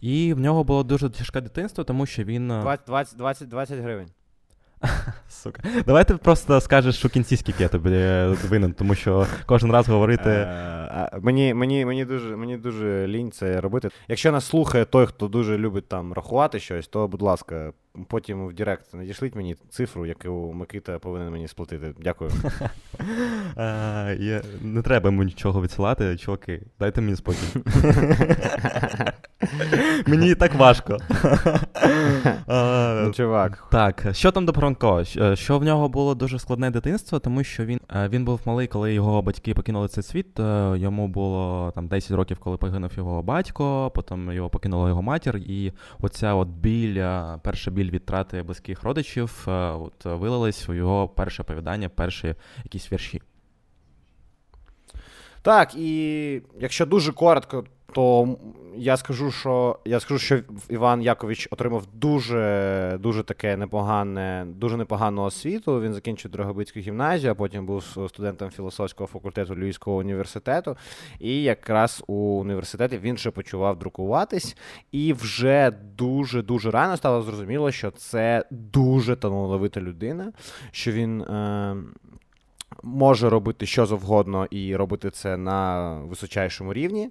І 0.00 0.34
в 0.34 0.40
нього 0.40 0.64
було 0.64 0.82
дуже 0.82 1.10
тяжке 1.10 1.40
дитинство, 1.40 1.84
тому 1.84 2.06
що 2.06 2.24
він. 2.24 2.48
20 2.48 2.86
20, 2.86 3.18
20, 3.18 3.48
20 3.48 3.78
гривень. 3.78 4.08
Сука. 5.28 5.62
Давай 5.86 6.04
ти 6.04 6.14
просто 6.14 6.60
скажеш 6.60 7.04
у 7.04 7.08
кінці, 7.08 7.36
скільки 7.36 7.62
я 7.62 7.68
тобі 7.68 7.88
винен, 8.48 8.72
тому 8.72 8.94
що 8.94 9.26
кожен 9.46 9.72
раз 9.72 9.88
говорити. 9.88 10.30
Е, 10.30 11.10
мені 11.22 11.54
мені, 11.54 11.84
мені, 11.84 12.04
дуже 12.04 12.36
мені 12.36 12.56
дуже 12.56 13.06
лінь 13.06 13.32
це 13.32 13.60
робити. 13.60 13.88
Якщо 14.08 14.32
нас 14.32 14.46
слухає 14.46 14.84
той, 14.84 15.06
хто 15.06 15.28
дуже 15.28 15.58
любить 15.58 15.88
там 15.88 16.12
рахувати 16.12 16.60
щось, 16.60 16.88
то, 16.88 17.08
будь 17.08 17.22
ласка, 17.22 17.72
потім 18.08 18.46
в 18.46 18.52
Директ 18.52 18.94
надішліть 18.94 19.34
мені 19.34 19.56
цифру, 19.70 20.06
яку 20.06 20.52
Микита 20.54 20.98
повинен 20.98 21.32
мені 21.32 21.48
сплатити. 21.48 21.94
Дякую. 22.00 22.30
Е, 23.58 24.42
не 24.62 24.82
треба 24.82 25.08
йому 25.08 25.22
нічого 25.22 25.62
відсилати, 25.62 26.16
чуваки. 26.16 26.62
Дайте 26.78 27.00
мені 27.00 27.16
спокій. 27.16 27.46
Мені 30.06 30.30
і 30.30 30.34
так 30.34 30.54
важко. 30.54 30.96
Ну, 32.48 33.12
чувак. 33.12 33.64
Так, 33.70 34.06
що 34.12 34.30
там 34.30 34.46
до 34.46 34.52
Франко? 34.52 35.02
Е, 35.16 35.36
що 35.36 35.58
в 35.58 35.64
нього 35.64 35.88
було 35.88 36.14
дуже 36.14 36.38
складне 36.38 36.70
дитинство, 36.70 37.18
тому 37.18 37.44
що 37.44 37.64
він 37.64 37.80
е, 37.96 38.08
він 38.08 38.24
був 38.24 38.40
малий, 38.44 38.66
коли 38.66 38.94
його 38.94 39.22
батьки 39.22 39.54
покинули 39.54 39.88
цей 39.88 40.02
світ. 40.02 40.40
Е, 40.40 40.74
йому 40.76 41.08
було 41.08 41.72
там 41.74 41.88
10 41.88 42.10
років, 42.10 42.38
коли 42.38 42.56
погинув 42.56 42.90
його 42.96 43.22
батько, 43.22 43.92
потім 43.94 44.32
його 44.32 44.50
покинула 44.50 44.88
його 44.88 45.02
матір, 45.02 45.36
і 45.36 45.72
оця 46.00 46.34
от 46.34 46.48
біль, 46.48 47.02
перша 47.42 47.70
біль 47.70 47.90
від 47.90 48.06
трати 48.06 48.42
близьких 48.42 48.82
родичів, 48.82 49.42
от 49.46 50.04
вилилась 50.04 50.68
у 50.68 50.74
його 50.74 51.08
перше 51.08 51.42
оповідання, 51.42 51.88
перші 51.88 52.34
якісь 52.64 52.92
вірші. 52.92 53.22
Так, 55.42 55.74
і 55.74 56.42
якщо 56.60 56.86
дуже 56.86 57.12
коротко, 57.12 57.64
то 57.92 58.36
я 58.76 58.96
скажу, 58.96 59.30
що 59.30 59.78
я 59.84 60.00
скажу, 60.00 60.18
що 60.18 60.40
Іван 60.68 61.02
Якович 61.02 61.48
отримав 61.50 61.86
дуже 61.92 62.98
дуже 63.00 63.22
таке 63.22 63.56
непогане, 63.56 64.46
дуже 64.48 64.76
непогану 64.76 65.22
освіту. 65.22 65.80
Він 65.80 65.94
закінчив 65.94 66.30
Дрогобицьку 66.30 66.80
гімназію, 66.80 67.32
а 67.32 67.34
потім 67.34 67.66
був 67.66 67.84
студентом 68.08 68.50
філософського 68.50 69.08
факультету 69.08 69.54
Львівського 69.54 69.96
університету. 69.96 70.76
І 71.20 71.42
якраз 71.42 72.04
у 72.06 72.14
університеті 72.14 72.98
він 72.98 73.14
вже 73.14 73.30
почував 73.30 73.78
друкуватись, 73.78 74.56
і 74.92 75.12
вже 75.12 75.70
дуже 75.96 76.42
дуже 76.42 76.70
рано 76.70 76.96
стало 76.96 77.22
зрозуміло, 77.22 77.70
що 77.70 77.90
це 77.90 78.44
дуже 78.50 79.16
талановита 79.16 79.80
людина, 79.80 80.32
що 80.70 80.92
він. 80.92 81.20
Е- 81.22 81.76
може 82.82 83.30
робити 83.30 83.66
що 83.66 83.86
завгодно 83.86 84.46
і 84.50 84.76
робити 84.76 85.10
це 85.10 85.36
на 85.36 85.94
височайшому 85.94 86.72
рівні. 86.72 87.10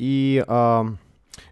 І 0.00 0.42
е, 0.48 0.84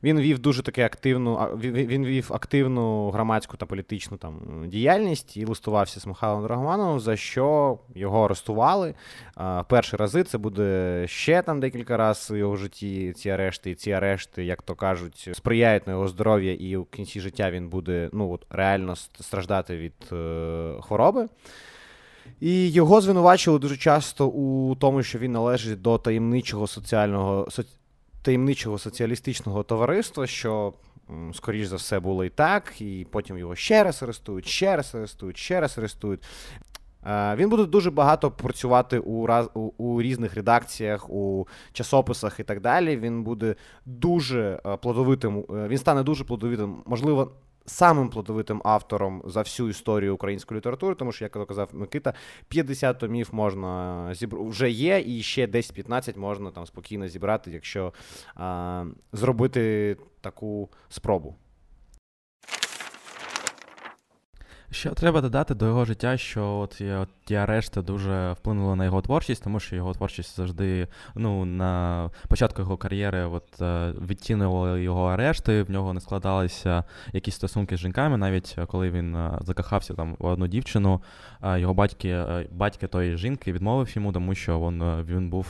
він 0.02 0.20
вів 0.20 0.38
дуже 0.38 0.62
таке 0.62 0.86
активну, 0.86 1.36
він 1.62 2.06
вів 2.06 2.30
активну 2.34 3.10
громадську 3.10 3.56
та 3.56 3.66
політичну 3.66 4.16
там 4.16 4.64
діяльність 4.66 5.36
і 5.36 5.44
листувався 5.44 6.00
з 6.00 6.06
Михайлом 6.06 6.42
Драгомановим, 6.42 7.00
за 7.00 7.16
що 7.16 7.78
його 7.94 8.24
арестували. 8.24 8.94
Е, 9.40 9.64
перші 9.68 9.96
рази 9.96 10.24
це 10.24 10.38
буде 10.38 11.04
ще 11.08 11.42
там 11.42 11.60
декілька 11.60 11.96
разів 11.96 12.36
у 12.36 12.38
його 12.38 12.56
житті. 12.56 13.12
Ці 13.16 13.30
арешти, 13.30 13.70
і 13.70 13.74
ці 13.74 13.92
арешти, 13.92 14.44
як 14.44 14.62
то 14.62 14.74
кажуть, 14.74 15.28
сприяють 15.32 15.86
на 15.86 15.92
його 15.92 16.08
здоров'я, 16.08 16.54
і 16.54 16.76
в 16.76 16.86
кінці 16.86 17.20
життя 17.20 17.50
він 17.50 17.68
буде 17.68 18.10
ну 18.12 18.32
от 18.32 18.46
реально 18.50 18.96
страждати 18.96 19.76
від 19.76 20.12
е, 20.12 20.74
хвороби. 20.82 21.28
І 22.40 22.70
його 22.70 23.00
звинувачували 23.00 23.58
дуже 23.58 23.76
часто 23.76 24.28
у 24.28 24.74
тому, 24.74 25.02
що 25.02 25.18
він 25.18 25.32
належить 25.32 25.82
до 25.82 25.98
таємничого 25.98 26.66
соціального 26.66 27.46
таємничого 28.28 28.78
соціалістичного 28.78 29.62
товариства, 29.62 30.26
що, 30.26 30.72
скоріш 31.32 31.66
за 31.66 31.76
все, 31.76 32.00
було 32.00 32.24
і 32.24 32.28
так, 32.28 32.80
і 32.80 33.06
потім 33.10 33.38
його 33.38 33.56
ще 33.56 33.84
раз 33.84 34.02
арестують, 34.02 34.46
ще 34.46 34.76
раз 34.76 34.94
арестують, 34.94 35.36
ще 35.36 35.60
раз 35.60 35.78
арестують. 35.78 36.20
Він 37.36 37.48
буде 37.48 37.64
дуже 37.64 37.90
багато 37.90 38.30
працювати 38.30 38.98
у 38.98 39.26
раз, 39.26 39.50
у, 39.54 39.60
у 39.60 40.02
різних 40.02 40.34
редакціях, 40.34 41.10
у 41.10 41.48
часописах 41.72 42.40
і 42.40 42.42
так 42.42 42.60
далі. 42.60 42.96
Він 42.96 43.22
буде 43.22 43.54
дуже 43.86 44.60
е, 44.66 44.76
плодовитим. 44.76 45.38
Е, 45.38 45.68
він 45.68 45.78
стане 45.78 46.02
дуже 46.02 46.24
плодовитим, 46.24 46.76
можливо, 46.86 47.32
самим 47.68 48.08
плодовитим 48.08 48.62
автором 48.64 49.22
за 49.26 49.40
всю 49.40 49.68
історію 49.68 50.14
української 50.14 50.58
літератури, 50.58 50.94
тому 50.94 51.12
що, 51.12 51.24
як 51.24 51.48
казав 51.48 51.68
Микита, 51.72 52.14
50 52.48 52.98
томів 52.98 53.28
можна 53.32 54.14
зібрати 54.14 54.44
вже 54.44 54.70
є, 54.70 55.04
і 55.06 55.22
ще 55.22 55.46
10-15 55.46 56.18
можна 56.18 56.50
там 56.50 56.66
спокійно 56.66 57.08
зібрати, 57.08 57.50
якщо 57.50 57.92
а, 58.34 58.84
зробити 59.12 59.96
таку 60.20 60.70
спробу. 60.88 61.36
Що 64.70 64.90
треба 64.90 65.20
додати 65.20 65.54
до 65.54 65.66
його 65.66 65.84
життя, 65.84 66.16
що 66.16 66.44
от, 66.44 66.80
от 66.80 67.08
ті 67.28 67.34
арешти 67.34 67.82
дуже 67.82 68.32
вплинули 68.32 68.76
на 68.76 68.84
його 68.84 69.02
творчість, 69.02 69.44
тому 69.44 69.60
що 69.60 69.76
його 69.76 69.94
творчість 69.94 70.36
завжди 70.36 70.88
ну, 71.14 71.44
на 71.44 72.10
початку 72.28 72.62
його 72.62 72.76
кар'єри 72.76 73.24
от, 73.24 73.62
е, 73.62 73.92
відтінували 74.08 74.82
його 74.82 75.06
арешти, 75.06 75.62
в 75.62 75.70
нього 75.70 75.92
не 75.92 76.00
складалися 76.00 76.84
якісь 77.12 77.34
стосунки 77.34 77.76
з 77.76 77.80
жінками, 77.80 78.16
навіть 78.16 78.56
коли 78.66 78.90
він 78.90 79.16
е, 79.16 79.38
закохався 79.40 79.94
там 79.94 80.16
в 80.18 80.26
одну 80.26 80.46
дівчину, 80.46 81.00
його 81.56 81.74
батьки, 81.74 82.24
батьки 82.52 82.86
тої 82.86 83.16
жінки 83.16 83.52
відмовив 83.52 83.96
йому, 83.96 84.12
тому 84.12 84.34
що 84.34 84.60
він, 84.60 85.04
він 85.04 85.30
був 85.30 85.46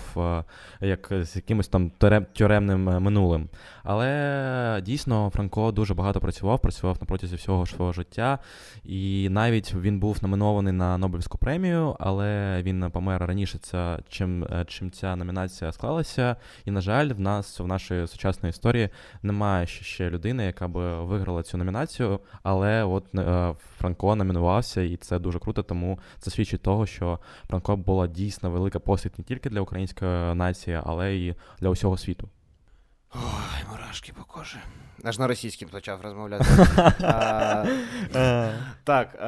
як 0.81 1.13
з 1.13 1.37
якимось 1.37 1.69
там 1.69 1.91
тюремним 2.33 2.85
минулим. 2.85 3.49
Але 3.83 4.83
дійсно 4.85 5.31
Франко 5.31 5.73
дуже 5.73 5.95
багато 5.95 6.21
працював, 6.21 6.61
працював 6.61 6.97
на 7.01 7.07
протязі 7.07 7.37
всього 7.37 7.67
свого 7.67 7.93
життя. 7.93 8.39
І 8.85 9.29
навіть 9.31 9.75
він 9.75 10.01
був 10.01 10.19
номінований 10.23 10.73
на 10.73 10.99
Нобелівську 10.99 11.39
премію, 11.39 11.68
але 12.01 12.63
він 12.63 12.91
помер 12.91 13.27
раніше, 13.27 13.59
ця, 13.59 13.99
чим 14.09 14.45
е, 14.45 14.65
чим 14.69 14.91
ця 14.91 15.17
номінація 15.17 15.73
склалася. 15.73 16.37
І, 16.65 16.71
на 16.71 16.81
жаль, 16.81 17.09
в 17.09 17.21
нас 17.21 17.61
в 17.61 17.67
нашій 17.67 18.07
сучасній 18.07 18.49
історії 18.49 18.89
немає 19.23 19.67
ще 19.67 20.11
людини, 20.11 20.45
яка 20.45 20.69
би 20.69 21.05
виграла 21.05 21.43
цю 21.43 21.59
номінацію. 21.59 22.21
Але 22.43 22.85
от 22.85 23.15
е, 23.15 23.55
Франко 23.79 24.17
номінувався, 24.17 24.83
і 24.83 24.97
це 24.97 25.19
дуже 25.19 25.39
круто, 25.39 25.63
тому 25.63 25.99
це 26.19 26.31
свідчить 26.31 26.63
того, 26.63 26.87
що 26.87 27.19
Франко 27.49 27.77
була 27.77 28.07
дійсно 28.07 28.51
велика 28.51 28.79
посвіт 28.79 29.19
не 29.19 29.25
тільки 29.25 29.51
для 29.51 29.61
української 29.61 30.35
нації, 30.35 30.81
але 30.85 31.15
й 31.15 31.35
для 31.61 31.69
усього 31.69 31.97
світу. 31.99 32.29
Ой, 33.15 33.65
мурашки 33.71 34.13
по 34.13 34.25
кожі. 34.25 34.59
Аж 35.05 35.19
на 35.19 35.27
російським 35.27 35.69
почав 35.69 36.01
розмовляти. 36.01 36.45
Так. 38.85 39.19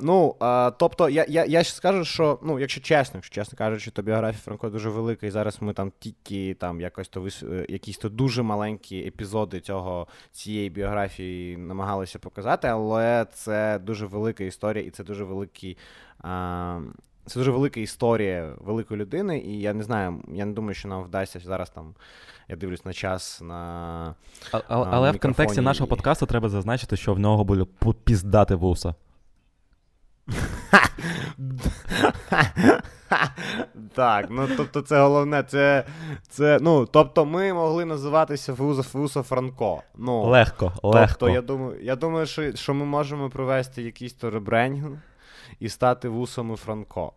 Ну, 0.00 0.36
тобто, 0.78 1.08
я 1.08 1.24
я, 1.28 1.62
ще 1.62 1.74
скажу, 1.74 2.04
що, 2.04 2.38
ну, 2.42 2.58
якщо 2.58 2.80
чесно, 2.80 3.18
якщо 3.18 3.34
чесно 3.34 3.58
кажучи, 3.58 3.90
то 3.90 4.02
біографія 4.02 4.40
Франко 4.44 4.70
дуже 4.70 4.90
велика, 4.90 5.26
і 5.26 5.30
зараз 5.30 5.62
ми 5.62 5.72
там 5.72 5.92
тільки 5.98 6.54
там 6.54 6.80
якось 6.80 7.08
то 7.08 7.26
е, 7.26 7.66
якісь 7.68 7.98
то 7.98 8.08
дуже 8.08 8.42
маленькі 8.42 9.06
епізоди 9.06 9.60
цього 9.60 10.06
цієї 10.32 10.70
біографії 10.70 11.56
намагалися 11.56 12.18
показати, 12.18 12.68
але 12.68 13.26
це 13.32 13.78
дуже 13.78 14.06
велика 14.06 14.44
історія, 14.44 14.84
і 14.84 14.90
це 14.90 15.04
дуже 15.04 15.24
великий. 15.24 15.76
Це 17.26 17.38
дуже 17.38 17.50
велика 17.50 17.80
історія 17.80 18.52
великої 18.60 19.00
людини, 19.00 19.38
і 19.38 19.60
я 19.60 19.72
не 19.72 19.82
знаю, 19.82 20.22
я 20.28 20.44
не 20.44 20.52
думаю, 20.52 20.74
що 20.74 20.88
нам 20.88 21.02
вдасться 21.02 21.40
зараз 21.40 21.70
там. 21.70 21.94
Я 22.48 22.56
дивлюсь 22.56 22.84
на 22.84 22.92
час 22.92 23.40
на. 23.42 24.14
А, 24.52 24.60
а, 24.68 24.76
на 24.78 24.90
але 24.90 25.10
в 25.10 25.18
контексті 25.18 25.60
нашого 25.60 25.86
подкасту 25.86 26.26
треба 26.26 26.48
зазначити, 26.48 26.96
що 26.96 27.14
в 27.14 27.18
нього 27.18 27.44
були 27.44 27.66
піздати 28.04 28.54
вуса. 28.54 28.94
Так, 33.94 34.26
ну 34.30 34.48
тобто, 34.56 34.80
це 34.80 35.00
головне, 35.00 35.42
це. 35.42 35.84
це, 36.28 36.58
ну, 36.62 36.86
Тобто, 36.86 37.24
ми 37.24 37.52
могли 37.52 37.84
називатися 37.84 38.52
Вузо 38.52 38.82
Фусо 38.82 39.22
Франко. 39.22 39.82
Ну, 39.96 40.22
Легко, 40.22 40.72
легко. 40.82 41.16
Тобто, 41.18 41.28
я 41.28 41.42
думаю, 41.42 41.80
я 41.82 41.96
думаю, 41.96 42.26
що 42.26 42.56
що 42.56 42.74
ми 42.74 42.84
можемо 42.84 43.30
провести 43.30 43.82
якийсь 43.82 44.12
то 44.12 44.30
ребрендінг 44.30 44.98
і 45.60 45.68
стати 45.68 46.08
вусами 46.08 46.56
Франко. 46.56 47.12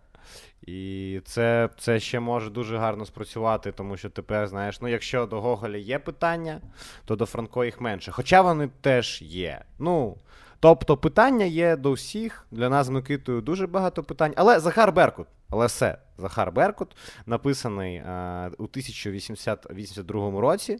І 0.62 1.22
це 1.25 1.69
це 1.77 2.00
ще 2.00 2.19
може 2.19 2.50
дуже 2.50 2.77
гарно 2.77 3.05
спрацювати, 3.05 3.72
тому 3.72 3.98
що 3.98 4.10
тепер, 4.10 4.48
знаєш, 4.48 4.81
ну 4.81 4.88
якщо 4.88 5.25
до 5.25 5.41
Гоголя 5.41 5.77
є 5.77 6.00
питання, 6.00 6.62
то 7.05 7.15
до 7.15 7.25
Франко 7.25 7.65
їх 7.65 7.81
менше. 7.81 8.12
Хоча 8.12 8.41
вони 8.41 8.69
теж 8.81 9.22
є. 9.22 9.62
Ну, 9.79 10.17
Тобто 10.59 10.97
питання 10.97 11.45
є 11.45 11.75
до 11.75 11.91
всіх. 11.91 12.45
Для 12.51 12.69
нас 12.69 12.87
з 12.87 12.89
Микитою 12.89 13.41
дуже 13.41 13.67
багато 13.67 14.03
питань. 14.03 14.33
Але 14.35 14.59
Захар 14.59 14.91
Беркут, 14.91 15.27
але 15.49 15.65
все, 15.65 15.97
Захар 16.17 16.51
Беркут, 16.51 16.95
написаний 17.25 17.97
а, 17.97 18.49
у 18.57 18.63
1882 18.63 20.41
році. 20.41 20.77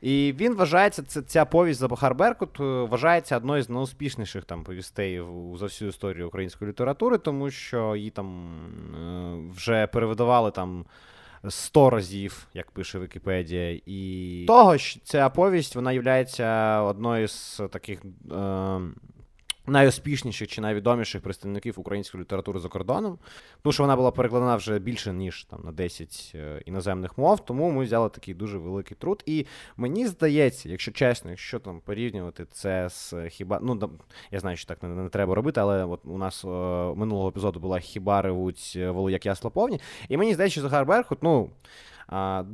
І 0.00 0.34
він 0.36 0.54
вважається, 0.54 1.02
це, 1.02 1.22
ця 1.22 1.44
повість 1.44 1.80
Забахар 1.80 2.14
Беркут 2.14 2.60
е, 2.60 2.62
вважається 2.62 3.36
одною 3.36 3.62
з 3.62 3.68
найуспішніших 3.68 4.44
там 4.44 4.64
повістей 4.64 5.22
за 5.56 5.64
всю 5.64 5.88
історію 5.88 6.26
української 6.26 6.70
літератури, 6.70 7.18
тому 7.18 7.50
що 7.50 7.96
її 7.96 8.10
там 8.10 8.50
е, 8.94 9.52
вже 9.56 9.86
перевидавали 9.86 10.50
там. 10.50 10.84
Сто 11.48 11.90
разів, 11.90 12.46
як 12.54 12.70
пише 12.70 12.98
Вікіпедія, 12.98 13.80
і 13.86 14.44
того 14.46 14.76
ж 14.76 14.98
ця 15.04 15.28
повість 15.28 15.76
вона 15.76 15.92
є 15.92 16.00
одною 16.80 17.28
з 17.28 17.60
таких 17.70 18.02
е, 18.32 18.80
найуспішніших 19.66 20.48
чи 20.48 20.60
найвідоміших 20.60 21.22
представників 21.22 21.80
української 21.80 22.22
літератури 22.22 22.60
за 22.60 22.68
кордоном, 22.68 23.18
тому 23.62 23.72
що 23.72 23.82
вона 23.82 23.96
була 23.96 24.10
перекладена 24.10 24.56
вже 24.56 24.78
більше 24.78 25.12
ніж 25.12 25.44
там 25.44 25.60
на 25.64 25.72
10 25.72 26.32
е, 26.34 26.62
іноземних 26.66 27.18
мов. 27.18 27.44
Тому 27.44 27.70
ми 27.70 27.84
взяли 27.84 28.08
такий 28.08 28.34
дуже 28.34 28.58
великий 28.58 28.96
труд. 28.96 29.22
І 29.26 29.46
мені 29.76 30.06
здається, 30.06 30.68
якщо 30.68 30.92
чесно, 30.92 31.30
якщо 31.30 31.58
там 31.58 31.80
порівнювати 31.80 32.46
це 32.50 32.88
з 32.88 33.14
хіба 33.28 33.58
ну 33.62 33.90
я 34.30 34.40
знаю, 34.40 34.56
що 34.56 34.66
так 34.68 34.82
не, 34.82 34.88
не 34.88 35.08
треба 35.08 35.34
робити, 35.34 35.60
але 35.60 35.84
от 35.84 36.00
у 36.04 36.18
нас 36.18 36.44
о, 36.44 36.92
е, 36.92 36.98
минулого 36.98 37.28
епізоду 37.28 37.60
була 37.60 37.78
хіба 37.78 38.22
ревуть 38.22 38.72
е, 38.76 38.90
воли, 38.90 39.12
як 39.12 39.26
ясла 39.26 39.50
повні. 39.50 39.80
І 40.08 40.16
мені 40.16 40.34
здається, 40.34 40.52
що 40.52 40.62
Захар 40.62 40.86
Берхут, 40.86 41.18
ну 41.22 41.50
а, 42.06 42.44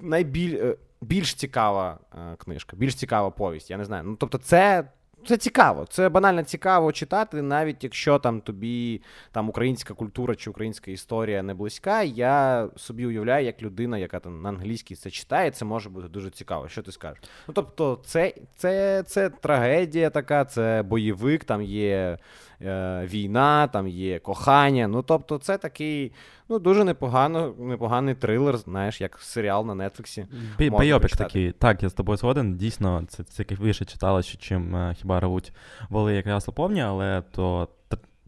найбіль. 0.00 0.74
Більш 1.00 1.34
цікава 1.34 1.98
книжка, 2.38 2.76
більш 2.76 2.94
цікава 2.94 3.30
повість. 3.30 3.70
Я 3.70 3.76
не 3.76 3.84
знаю. 3.84 4.04
Ну 4.04 4.16
тобто, 4.16 4.38
це 4.38 4.84
це 5.26 5.36
цікаво, 5.36 5.86
це 5.90 6.08
банально 6.08 6.42
цікаво 6.42 6.92
читати, 6.92 7.42
навіть 7.42 7.84
якщо 7.84 8.18
там 8.18 8.40
тобі 8.40 9.02
там 9.32 9.48
українська 9.48 9.94
культура 9.94 10.34
чи 10.34 10.50
українська 10.50 10.90
історія 10.90 11.42
не 11.42 11.54
близька. 11.54 12.02
Я 12.02 12.68
собі 12.76 13.06
уявляю, 13.06 13.46
як 13.46 13.62
людина, 13.62 13.98
яка 13.98 14.20
там 14.20 14.42
на 14.42 14.48
англійській 14.48 14.94
це 14.94 15.10
читає, 15.10 15.50
це 15.50 15.64
може 15.64 15.88
бути 15.88 16.08
дуже 16.08 16.30
цікаво. 16.30 16.68
Що 16.68 16.82
ти 16.82 16.92
скажеш? 16.92 17.22
Ну 17.48 17.54
тобто, 17.54 18.00
це 18.04 18.34
це, 18.56 19.02
це 19.02 19.30
трагедія 19.30 20.10
така, 20.10 20.44
це 20.44 20.82
бойовик, 20.86 21.44
там 21.44 21.62
є 21.62 22.18
е, 22.62 23.06
війна, 23.06 23.66
там 23.66 23.88
є 23.88 24.18
кохання. 24.18 24.88
Ну 24.88 25.02
тобто, 25.02 25.38
це 25.38 25.58
такий 25.58 26.12
ну 26.48 26.58
дуже 26.58 26.84
непогано, 26.84 27.54
непоганий 27.58 28.14
трилер, 28.14 28.56
знаєш, 28.56 29.00
як 29.00 29.18
серіал 29.18 29.66
на 29.66 29.88
Нетфліксі. 29.88 30.26
Байопік 30.70 31.16
такий. 31.16 31.52
Так, 31.52 31.82
я 31.82 31.88
з 31.88 31.92
тобою 31.92 32.16
згоден. 32.16 32.56
Дійсно, 32.56 33.04
це 33.08 33.24
цікавіше 33.24 33.84
читалося, 33.84 34.36
чим 34.38 34.76
е, 34.76 34.94
хіба 34.98 35.20
ревуть 35.20 35.52
воли 35.88 36.14
якраз 36.14 36.44
повні, 36.44 36.80
але 36.80 37.22
то. 37.32 37.68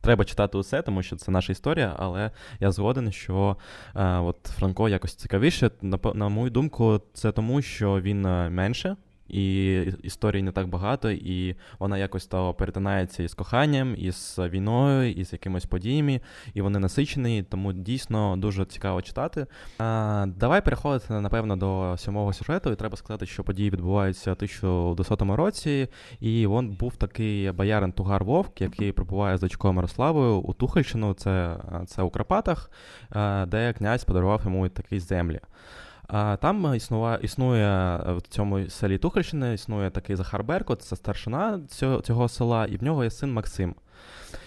Треба 0.02 0.24
читати 0.24 0.58
усе, 0.58 0.82
тому 0.82 1.02
що 1.02 1.16
це 1.16 1.30
наша 1.30 1.52
історія, 1.52 1.94
але 1.98 2.30
я 2.60 2.72
згоден, 2.72 3.12
що 3.12 3.56
е, 3.96 4.18
от 4.18 4.36
Франко 4.46 4.88
якось 4.88 5.14
цікавіше. 5.14 5.70
На, 5.82 5.98
на 6.14 6.28
мою 6.28 6.50
думку, 6.50 7.00
це 7.12 7.32
тому, 7.32 7.62
що 7.62 8.00
він 8.00 8.26
е, 8.26 8.50
менше 8.50 8.96
і 9.32 9.80
історії 10.02 10.42
не 10.42 10.52
так 10.52 10.68
багато, 10.68 11.10
і 11.10 11.56
вона 11.78 11.98
якось 11.98 12.26
то 12.26 12.54
перетинається 12.54 13.22
із 13.22 13.34
коханням, 13.34 13.94
із 13.98 14.36
війною, 14.38 15.12
із 15.12 15.32
якимись 15.32 15.66
подіями, 15.66 16.20
і 16.54 16.62
вони 16.62 16.78
насичені, 16.78 17.42
тому 17.42 17.72
дійсно 17.72 18.36
дуже 18.36 18.64
цікаво 18.64 19.02
читати. 19.02 19.46
А, 19.78 20.26
Давай 20.36 20.64
переходити, 20.64 21.12
напевно, 21.12 21.56
до 21.56 21.96
сьомого 21.98 22.32
сюжету, 22.32 22.72
і 22.72 22.76
треба 22.76 22.96
сказати, 22.96 23.26
що 23.26 23.44
події 23.44 23.70
відбуваються 23.70 24.30
в 24.30 24.34
1200 24.34 25.24
році, 25.36 25.88
і 26.20 26.46
він 26.46 26.70
був 26.70 26.96
такий 26.96 27.52
боярин 27.52 27.92
Тугар 27.92 28.24
Вовк, 28.24 28.60
який 28.60 28.92
прибуває 28.92 29.36
з 29.36 29.40
дочкою 29.40 29.74
Мирославою 29.74 30.36
у 30.36 30.52
Тухельщину, 30.52 31.14
це, 31.14 31.56
це 31.86 32.02
у 32.02 32.10
Карпатах, 32.10 32.70
де 33.46 33.74
князь 33.78 34.04
подарував 34.04 34.40
йому 34.44 34.68
такі 34.68 35.00
землі. 35.00 35.40
Там 36.12 36.74
існує, 36.74 37.18
існує 37.22 37.66
е, 37.66 38.12
в 38.12 38.22
цьому 38.22 38.68
селі 38.68 38.98
Тухельщини, 38.98 39.54
існує 39.54 39.90
такий 39.90 40.16
Захар 40.16 40.44
Беркут, 40.44 40.82
це 40.82 40.96
старшина 40.96 41.60
цього, 41.68 42.00
цього 42.00 42.28
села, 42.28 42.66
і 42.66 42.76
в 42.76 42.82
нього 42.82 43.04
є 43.04 43.10
син 43.10 43.32
Максим. 43.32 43.74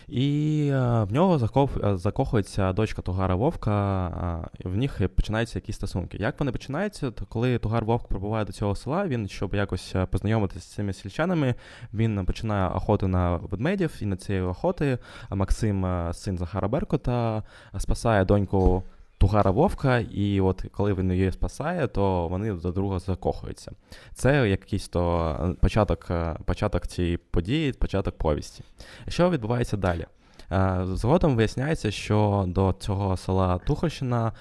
І 0.08 0.70
е, 0.74 1.04
в 1.04 1.14
нього 1.14 1.50
е, 1.84 1.98
закохується 1.98 2.74
дочка 2.74 3.02
Тугара 3.02 3.36
Вовка, 3.36 4.50
і 4.60 4.68
в 4.68 4.78
них 4.78 5.02
починаються 5.16 5.58
якісь 5.58 5.76
стосунки. 5.76 6.18
Як 6.18 6.40
вони 6.40 6.52
починаються, 6.52 7.12
то 7.12 7.26
коли 7.26 7.58
Тугар 7.58 7.86
Вовк 7.86 8.08
прибуває 8.08 8.46
до 8.46 8.54
цього 8.54 8.76
села, 8.76 9.08
він, 9.08 9.28
щоб 9.28 9.54
якось 9.54 9.96
познайомитися 10.10 10.60
з 10.60 10.74
цими 10.74 10.94
сільчанами, 10.94 11.56
він 11.94 12.26
починає 12.26 12.70
охоту 12.70 13.08
на 13.08 13.36
ведмедів, 13.36 13.98
і 14.02 14.06
на 14.06 14.16
цієї 14.16 14.44
охоти 14.46 14.98
Максим, 15.30 16.10
син 16.14 16.38
Захара 16.38 16.68
Беркута, 16.68 17.44
спасає 17.78 18.26
доньку 18.26 18.84
Тугара 19.24 19.52
Вовка, 19.52 20.00
і 20.00 20.42
от 20.42 20.66
коли 20.72 20.94
він 20.94 21.12
її 21.12 21.32
спасає, 21.32 21.88
то 21.88 22.28
вони 22.28 22.54
до 22.54 22.72
друга 22.72 23.00
закохуються. 23.00 23.72
Це 24.14 24.50
якийсь 24.50 24.88
то 24.88 25.30
е, 25.44 25.54
початок 25.62 26.08
е, 26.10 26.36
початок 26.46 26.88
цієї 26.88 27.18
події, 27.18 27.74
початок 27.74 28.18
повісті. 28.18 28.64
Що 29.08 29.30
відбувається 29.30 29.78
далі? 29.78 30.06
Е, 30.52 30.82
згодом 30.86 31.36
виясняється, 31.36 31.92
що 31.92 32.46
до 32.48 32.76
цього 32.80 33.18
села 33.18 33.58
Тухощина 33.58 34.32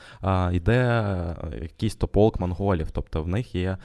йде 0.53 1.17
якийсь 1.63 1.95
то 1.95 2.09
полк 2.09 2.41
монголів, 2.41 2.91
тобто 2.91 3.23
в 3.23 3.29
них 3.29 3.55
є 3.55 3.77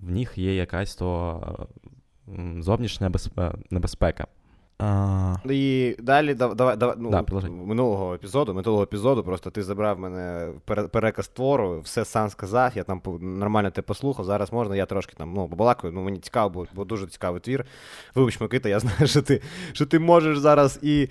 в 0.00 0.10
них 0.10 0.38
є 0.38 0.54
якась 0.54 0.94
то 0.94 1.68
зовнішня 2.60 3.10
небезпека. 3.70 4.26
А... 4.82 5.36
І 5.50 5.96
далі 5.98 6.34
давай, 6.34 6.76
давай 6.76 6.96
ну, 6.98 7.10
да, 7.10 7.24
минулого 7.50 8.14
епізоду, 8.14 8.54
минулого 8.54 8.82
епізоду, 8.82 9.22
просто 9.22 9.50
ти 9.50 9.62
забрав 9.62 9.98
мене 9.98 10.48
переказ 10.66 11.28
твору, 11.28 11.80
все 11.80 12.04
сам 12.04 12.30
сказав, 12.30 12.72
я 12.74 12.82
там 12.82 13.02
нормально 13.20 13.70
те 13.70 13.82
послухав. 13.82 14.24
Зараз 14.24 14.52
можна, 14.52 14.76
я 14.76 14.86
трошки 14.86 15.14
там 15.16 15.32
ну, 15.34 15.48
побалакаю, 15.48 15.92
ну 15.92 16.02
мені 16.02 16.18
цікаво, 16.18 16.50
бо, 16.50 16.66
бо 16.74 16.84
дуже 16.84 17.06
цікавий 17.06 17.40
твір. 17.40 17.64
Вибач, 18.14 18.40
Микита, 18.40 18.68
я 18.68 18.80
знаю, 18.80 19.06
що 19.06 19.22
ти 19.22 19.42
що 19.72 19.86
ти 19.86 19.98
можеш 19.98 20.38
зараз 20.38 20.78
і 20.82 21.08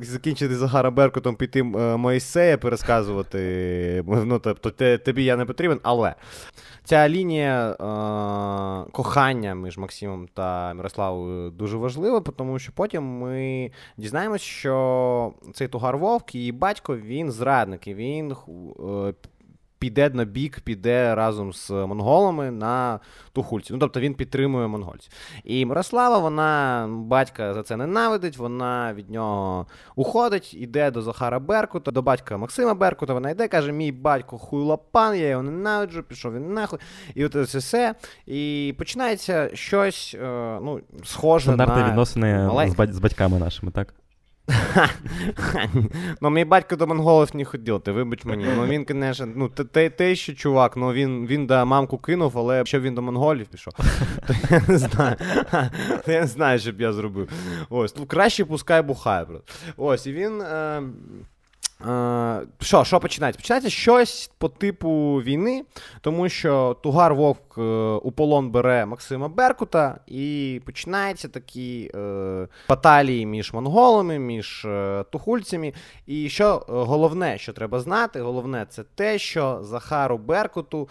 закінчити 0.00 0.56
Захара 0.56 0.90
Беркутом, 0.90 1.36
піти 1.36 1.60
е, 1.60 1.96
Моїсея 1.96 2.58
пересказувати. 2.58 4.04
Ну, 4.06 4.38
тобто 4.38 4.98
тобі 4.98 5.24
я 5.24 5.36
не 5.36 5.44
потрібен, 5.44 5.80
але 5.82 6.14
ця 6.84 7.08
лінія 7.08 7.70
е, 7.70 8.90
кохання 8.92 9.54
між 9.54 9.78
Максимом 9.78 10.28
та 10.34 10.74
Мирославою 10.74 11.50
дуже 11.50 11.76
важлива, 11.76 12.20
тому 12.20 12.51
що 12.58 12.72
потім 12.72 13.02
ми 13.18 13.70
дізнаємось, 13.96 14.42
що 14.42 15.32
цей 15.54 15.68
Тугар 15.68 15.98
Вовк, 15.98 16.34
її 16.34 16.52
батько, 16.52 16.96
він 16.96 17.32
зрадник, 17.32 17.86
і 17.86 17.94
він 17.94 18.32
е, 18.32 19.14
піде 19.82 20.10
на 20.10 20.24
бік, 20.24 20.60
піде 20.60 21.14
разом 21.14 21.52
з 21.52 21.70
монголами 21.70 22.50
на 22.50 23.00
Тухульці. 23.32 23.72
Ну, 23.72 23.78
тобто 23.78 24.00
він 24.00 24.14
підтримує 24.14 24.66
монгольців. 24.66 25.12
І 25.44 25.66
Мирослава, 25.66 26.18
вона 26.18 26.86
батька 26.90 27.54
за 27.54 27.62
це 27.62 27.76
ненавидить, 27.76 28.36
вона 28.36 28.94
від 28.94 29.10
нього 29.10 29.66
уходить, 29.96 30.54
іде 30.54 30.90
до 30.90 31.02
Захара 31.02 31.38
Беркута, 31.38 31.90
до 31.90 32.02
батька 32.02 32.36
Максима 32.36 32.74
Беркута. 32.74 33.14
Вона 33.14 33.30
йде, 33.30 33.48
каже: 33.48 33.72
Мій 33.72 33.92
батько 33.92 34.38
хуйлопан, 34.38 35.16
я 35.16 35.28
його 35.28 35.42
ненавиджу, 35.42 36.02
пішов 36.02 36.34
він 36.34 36.54
нахуй. 36.54 36.78
І 37.14 37.24
от 37.24 37.50
це 37.50 37.58
все. 37.58 37.94
І 38.26 38.74
починається 38.78 39.50
щось 39.54 40.16
е, 40.22 40.58
ну, 40.62 40.80
схоже 41.04 41.44
Стандартні 41.44 41.82
на... 41.82 41.88
відносини 41.88 42.50
з 42.90 42.98
батьками 42.98 43.38
нашими, 43.38 43.72
так? 43.72 43.94
Ну, 46.20 46.30
мій 46.30 46.44
батько 46.44 46.76
до 46.76 46.86
монголів 46.86 47.36
не 47.36 47.44
ходив, 47.44 47.80
ти 47.80 47.92
вибач 47.92 48.24
мені. 48.24 48.46
Ну 48.56 48.66
він, 48.66 48.86
звісно, 48.88 49.28
ну 49.36 49.48
те, 49.48 49.90
те 49.90 50.14
ще 50.14 50.34
чувак, 50.34 50.76
ну 50.76 50.92
він 50.92 51.26
він 51.26 51.46
да 51.46 51.64
мамку 51.64 51.98
кинув, 51.98 52.38
але 52.38 52.56
якщо 52.56 52.80
він 52.80 52.94
до 52.94 53.02
монголів 53.02 53.46
пішов, 53.46 53.74
то 54.26 54.34
я 54.50 54.62
не 54.68 54.78
знаю. 54.78 55.16
Я 56.06 56.20
не 56.20 56.26
знаю, 56.26 56.58
що 56.58 56.72
б 56.72 56.80
я 56.80 56.92
зробив. 56.92 57.28
Ось, 57.70 57.96
ну 57.96 58.06
краще 58.06 58.44
пускай 58.44 58.82
бухає. 58.82 59.26
Ось, 59.76 60.06
і 60.06 60.12
він. 60.12 60.40
Е... 60.40 60.82
Е, 61.88 62.40
що 62.60 62.84
що 62.84 63.00
починається? 63.00 63.40
Починається 63.40 63.70
щось 63.70 64.30
по 64.38 64.48
типу 64.48 65.22
війни, 65.24 65.64
тому 66.00 66.28
що 66.28 66.76
Тугар 66.82 67.14
Вовк 67.14 67.51
е, 67.58 67.62
у 68.02 68.12
полон 68.12 68.50
бере 68.50 68.86
Максима 68.86 69.28
Беркута, 69.28 69.98
і 70.06 70.60
починаються 70.66 71.28
такі 71.28 71.90
е, 71.94 72.48
баталії 72.68 73.26
між 73.26 73.52
монголами, 73.52 74.18
між 74.18 74.64
е, 74.64 75.04
тухульцями. 75.10 75.72
І 76.06 76.28
що 76.28 76.66
е, 76.68 76.72
головне, 76.72 77.38
що 77.38 77.52
треба 77.52 77.80
знати, 77.80 78.20
головне 78.20 78.66
це 78.68 78.82
те, 78.94 79.18
що 79.18 79.58
Захару 79.62 80.18
Беркуту, 80.18 80.82
е, 80.82 80.88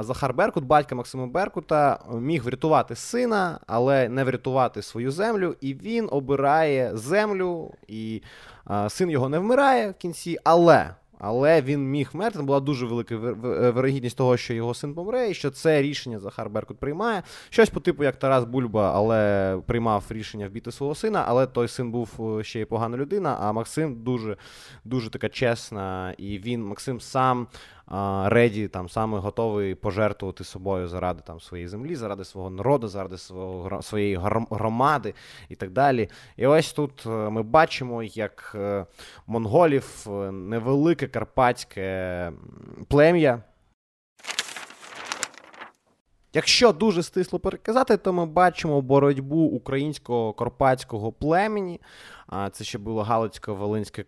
Захар 0.00 0.34
Беркут, 0.34 0.64
батька 0.64 0.94
Максима 0.94 1.26
Беркута, 1.26 1.98
міг 2.12 2.44
врятувати 2.44 2.96
сина, 2.96 3.60
але 3.66 4.08
не 4.08 4.24
врятувати 4.24 4.82
свою 4.82 5.10
землю, 5.10 5.56
і 5.60 5.74
він 5.74 6.08
обирає 6.10 6.96
землю 6.96 7.74
і. 7.88 8.22
Син 8.88 9.10
його 9.10 9.28
не 9.28 9.38
вмирає 9.38 9.90
в 9.90 9.94
кінці, 9.94 10.38
але 10.44 10.94
але 11.18 11.62
він 11.62 11.90
міг 11.90 12.10
вмерти. 12.12 12.42
Була 12.42 12.60
дуже 12.60 12.86
велика 12.86 13.16
вирогідність 13.16 14.16
того, 14.16 14.36
що 14.36 14.54
його 14.54 14.74
син 14.74 14.94
помре, 14.94 15.30
і 15.30 15.34
що 15.34 15.50
це 15.50 15.82
рішення 15.82 16.18
Захар 16.18 16.50
Беркут 16.50 16.78
приймає. 16.78 17.22
Щось 17.50 17.70
по 17.70 17.80
типу, 17.80 18.04
як 18.04 18.16
Тарас 18.16 18.44
Бульба, 18.44 18.92
але 18.94 19.58
приймав 19.66 20.04
рішення 20.08 20.48
вбити 20.48 20.72
свого 20.72 20.94
сина, 20.94 21.24
але 21.28 21.46
той 21.46 21.68
син 21.68 21.90
був 21.90 22.38
е, 22.38 22.44
ще 22.44 22.60
й 22.60 22.64
погана 22.64 22.96
людина. 22.96 23.36
А 23.40 23.52
Максим 23.52 24.02
дуже 24.02 24.36
дуже 24.84 25.10
така 25.10 25.28
чесна, 25.28 26.14
і 26.18 26.38
він 26.38 26.64
Максим 26.64 27.00
сам 27.00 27.46
Реді 28.24 28.68
там 28.68 28.88
саме 28.88 29.18
готовий 29.18 29.74
пожертвувати 29.74 30.44
собою 30.44 30.88
заради 30.88 31.22
там 31.26 31.40
своєї 31.40 31.68
землі, 31.68 31.96
заради 31.96 32.24
свого 32.24 32.50
народу, 32.50 32.88
заради 32.88 33.18
свого 33.18 33.82
своєї 33.82 34.16
громади 34.50 35.14
і 35.48 35.54
так 35.54 35.70
далі. 35.70 36.08
І 36.36 36.46
ось 36.46 36.72
тут 36.72 37.06
е, 37.06 37.08
ми 37.08 37.42
бачимо, 37.42 38.02
як 38.02 38.52
е, 38.54 38.86
монголів 39.26 40.06
е, 40.06 40.10
невелике 40.30 41.06
карпатське 41.06 42.32
плем'я. 42.88 43.42
Якщо 46.34 46.72
дуже 46.72 47.02
стисло 47.02 47.38
переказати, 47.38 47.96
то 47.96 48.12
ми 48.12 48.26
бачимо 48.26 48.80
боротьбу 48.80 49.36
українського 49.36 50.32
карпатського 50.32 51.12
племені. 51.12 51.80
А 52.26 52.50
це 52.50 52.64
ще 52.64 52.78
було 52.78 53.02
Галицько-Волинське 53.02 54.04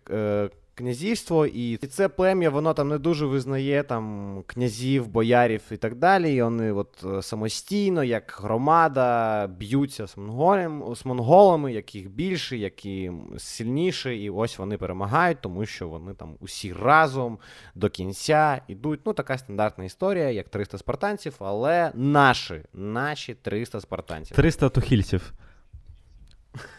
князівство, 0.77 1.45
і 1.45 1.77
це 1.77 2.09
плем'я, 2.09 2.49
воно 2.49 2.73
там 2.73 2.87
не 2.87 2.97
дуже 2.97 3.25
визнає 3.25 3.83
там 3.83 4.43
князів, 4.47 5.07
боярів 5.07 5.61
і 5.71 5.77
так 5.77 5.95
далі. 5.95 6.35
І 6.35 6.41
вони 6.41 6.71
от 6.71 7.05
е, 7.05 7.21
самостійно, 7.21 8.03
як 8.03 8.39
громада, 8.43 9.47
б'ються 9.47 10.07
з 10.07 10.17
монголем, 10.17 10.83
з 10.95 11.05
монголами, 11.05 11.73
яких 11.73 12.09
більше, 12.09 12.57
які 12.57 13.11
сильніше, 13.37 14.15
і 14.15 14.29
ось 14.29 14.57
вони 14.57 14.77
перемагають, 14.77 15.37
тому 15.41 15.65
що 15.65 15.87
вони 15.87 16.13
там 16.13 16.35
усі 16.39 16.73
разом 16.73 17.37
до 17.75 17.89
кінця 17.89 18.61
йдуть. 18.67 18.99
Ну, 19.05 19.13
така 19.13 19.37
стандартна 19.37 19.83
історія, 19.83 20.29
як 20.29 20.49
300 20.49 20.77
спартанців, 20.77 21.35
але 21.39 21.91
наші, 21.95 22.61
наші 22.73 23.33
300 23.33 23.81
спартанців. 23.81 24.35
300 24.35 24.69
тухільців. 24.69 25.33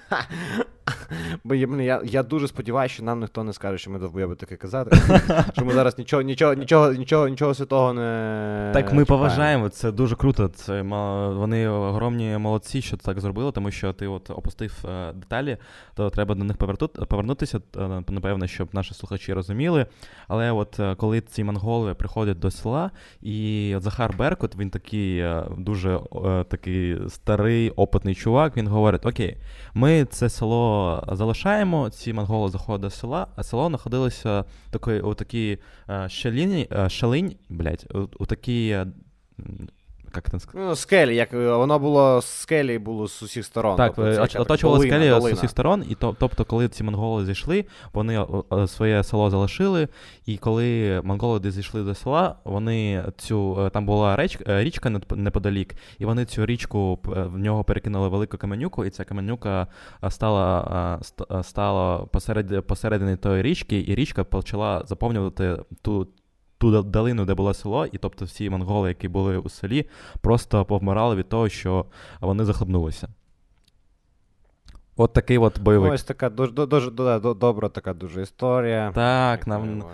Бо 1.45 1.55
я 1.55 2.01
я 2.05 2.23
дуже 2.23 2.49
сподіваюся, 2.49 2.95
що 2.95 3.03
нам 3.03 3.21
ніхто 3.21 3.45
не 3.45 3.53
скаже, 3.53 3.79
що 3.79 3.91
ми 3.91 3.99
довбоєби 3.99 4.35
таке 4.35 4.57
казати. 4.57 4.97
Що 5.53 5.65
ми 5.65 5.73
зараз 5.73 5.99
нічого 5.99 6.23
нічого, 6.23 6.55
нічого, 6.55 6.93
нічого, 6.93 7.29
нічого 7.29 7.55
святого 7.55 7.93
не. 7.93 8.71
Так, 8.75 8.93
ми 8.93 9.05
поважаємо, 9.05 9.69
це 9.69 9.93
дуже 9.93 10.17
круто. 10.17 10.49
Це 10.49 10.83
Вони 11.33 11.69
огромні 11.69 12.39
молодці, 12.39 12.83
що 12.83 12.97
так 12.97 13.21
зробили, 13.21 13.53
тому 13.53 13.71
що 13.71 13.93
ти 13.93 14.07
от 14.07 14.31
опустив 14.31 14.85
е, 14.85 15.13
деталі, 15.13 15.57
то 15.95 16.11
треба 16.11 16.35
до 16.35 16.45
них 16.45 16.57
повернутися, 17.09 17.61
е, 17.77 18.03
напевно, 18.09 18.47
щоб 18.47 18.69
наші 18.73 18.95
слухачі 18.95 19.33
розуміли. 19.33 19.87
Але 20.29 20.53
от 20.53 20.81
е, 20.81 20.95
коли 20.95 21.21
ці 21.21 21.45
монголи 21.45 21.95
приходять 21.95 22.39
до 22.39 22.51
села, 22.51 22.91
і 23.23 23.77
Захар 23.79 24.15
Беркут, 24.19 24.57
він 24.57 24.71
такий 24.71 25.25
дуже 25.59 26.01
такий 26.49 26.99
старий, 27.09 27.71
опитний 27.71 28.15
чувак, 28.15 28.57
він 28.57 28.69
говорить: 28.69 29.07
Окей, 29.07 29.37
ми 29.75 29.98
це 30.05 30.29
село 30.29 31.05
залишаємо, 31.13 31.91
ці 31.91 32.13
монголи 32.13 32.51
заходять 32.51 32.81
до 32.81 32.91
села, 32.91 33.27
а 33.37 33.43
село 33.43 33.69
знаходилося 33.69 34.45
такої, 34.71 35.01
у 35.01 35.15
такій 35.15 35.59
шаліні, 36.09 36.69
шалинь, 36.89 37.37
блядь, 37.49 37.87
у, 37.95 37.99
у 37.99 38.27
такій 38.27 38.79
як 40.17 40.31
це 40.31 40.41
сказати? 40.41 40.69
Ну, 40.69 40.77
скелі, 40.77 41.17
як 41.17 41.35
е, 41.35 41.53
воно 41.53 41.79
було 41.79 42.23
скелі 42.23 42.79
було 42.79 43.09
з 43.09 43.23
усіх 43.23 43.45
сторон. 43.45 43.77
Так, 43.77 43.93
тобто, 43.97 44.27
це, 44.27 44.39
оточували 44.39 44.87
скелі 44.87 45.09
долина. 45.09 45.21
з 45.21 45.33
усіх 45.33 45.51
сторон, 45.51 45.85
і 45.89 45.95
то, 45.95 46.17
тобто, 46.19 46.45
коли 46.45 46.69
ці 46.69 46.85
монголи 46.85 47.27
зійшли, 47.27 47.65
вони 47.93 48.27
своє 48.67 49.05
село 49.05 49.31
залишили, 49.31 49.89
і 50.27 50.37
коли 50.37 51.01
монголи 51.05 51.51
зійшли 51.51 51.83
до 51.83 51.95
села, 51.95 52.37
вони 52.45 53.05
цю 53.17 53.67
е, 53.67 53.71
там 53.71 53.87
була 53.87 54.17
реч, 54.17 54.39
е, 54.49 54.65
річка 54.65 55.01
неподалік, 55.11 55.75
і 55.99 56.05
вони 56.05 56.25
цю 56.25 56.47
річку 56.47 56.99
в 57.05 57.39
нього 57.39 57.65
перекинули 57.65 58.09
велику 58.09 58.39
каменюку, 58.39 58.85
і 58.85 58.91
ця 58.91 59.05
каменюка 59.05 59.67
стала 60.09 61.01
стала 61.43 61.99
посеред, 61.99 62.67
посередині 62.67 63.17
тої 63.17 63.43
річки, 63.43 63.85
і 63.89 63.95
річка 63.95 64.25
почала 64.25 64.83
заповнювати 64.87 65.57
ту 65.83 66.09
ту 66.59 66.83
долину, 66.83 67.25
де 67.25 67.35
було 67.35 67.55
село, 67.55 67.87
і 67.87 67.99
тобто 67.99 68.25
всі 68.25 68.51
монголи, 68.51 68.89
які 68.89 69.09
були 69.09 69.39
у 69.39 69.49
селі, 69.49 69.87
просто 70.21 70.65
повмирали 70.65 71.17
від 71.17 71.29
того, 71.29 71.49
що 71.49 71.87
вони 72.21 72.45
захлебнулися. 72.45 73.09
От 74.97 75.13
такий 75.13 75.39
от 75.39 75.61
бойовик. 75.61 75.93
Ось 75.93 76.05
така 76.05 76.31
дуже 76.31 76.53
дуже, 76.53 76.91
дуже 76.91 77.35
добра 77.35 77.69
така 77.69 77.95
дуже 77.95 78.23
історія. 78.23 78.93
Так, 78.95 79.47
нам. 79.47 79.85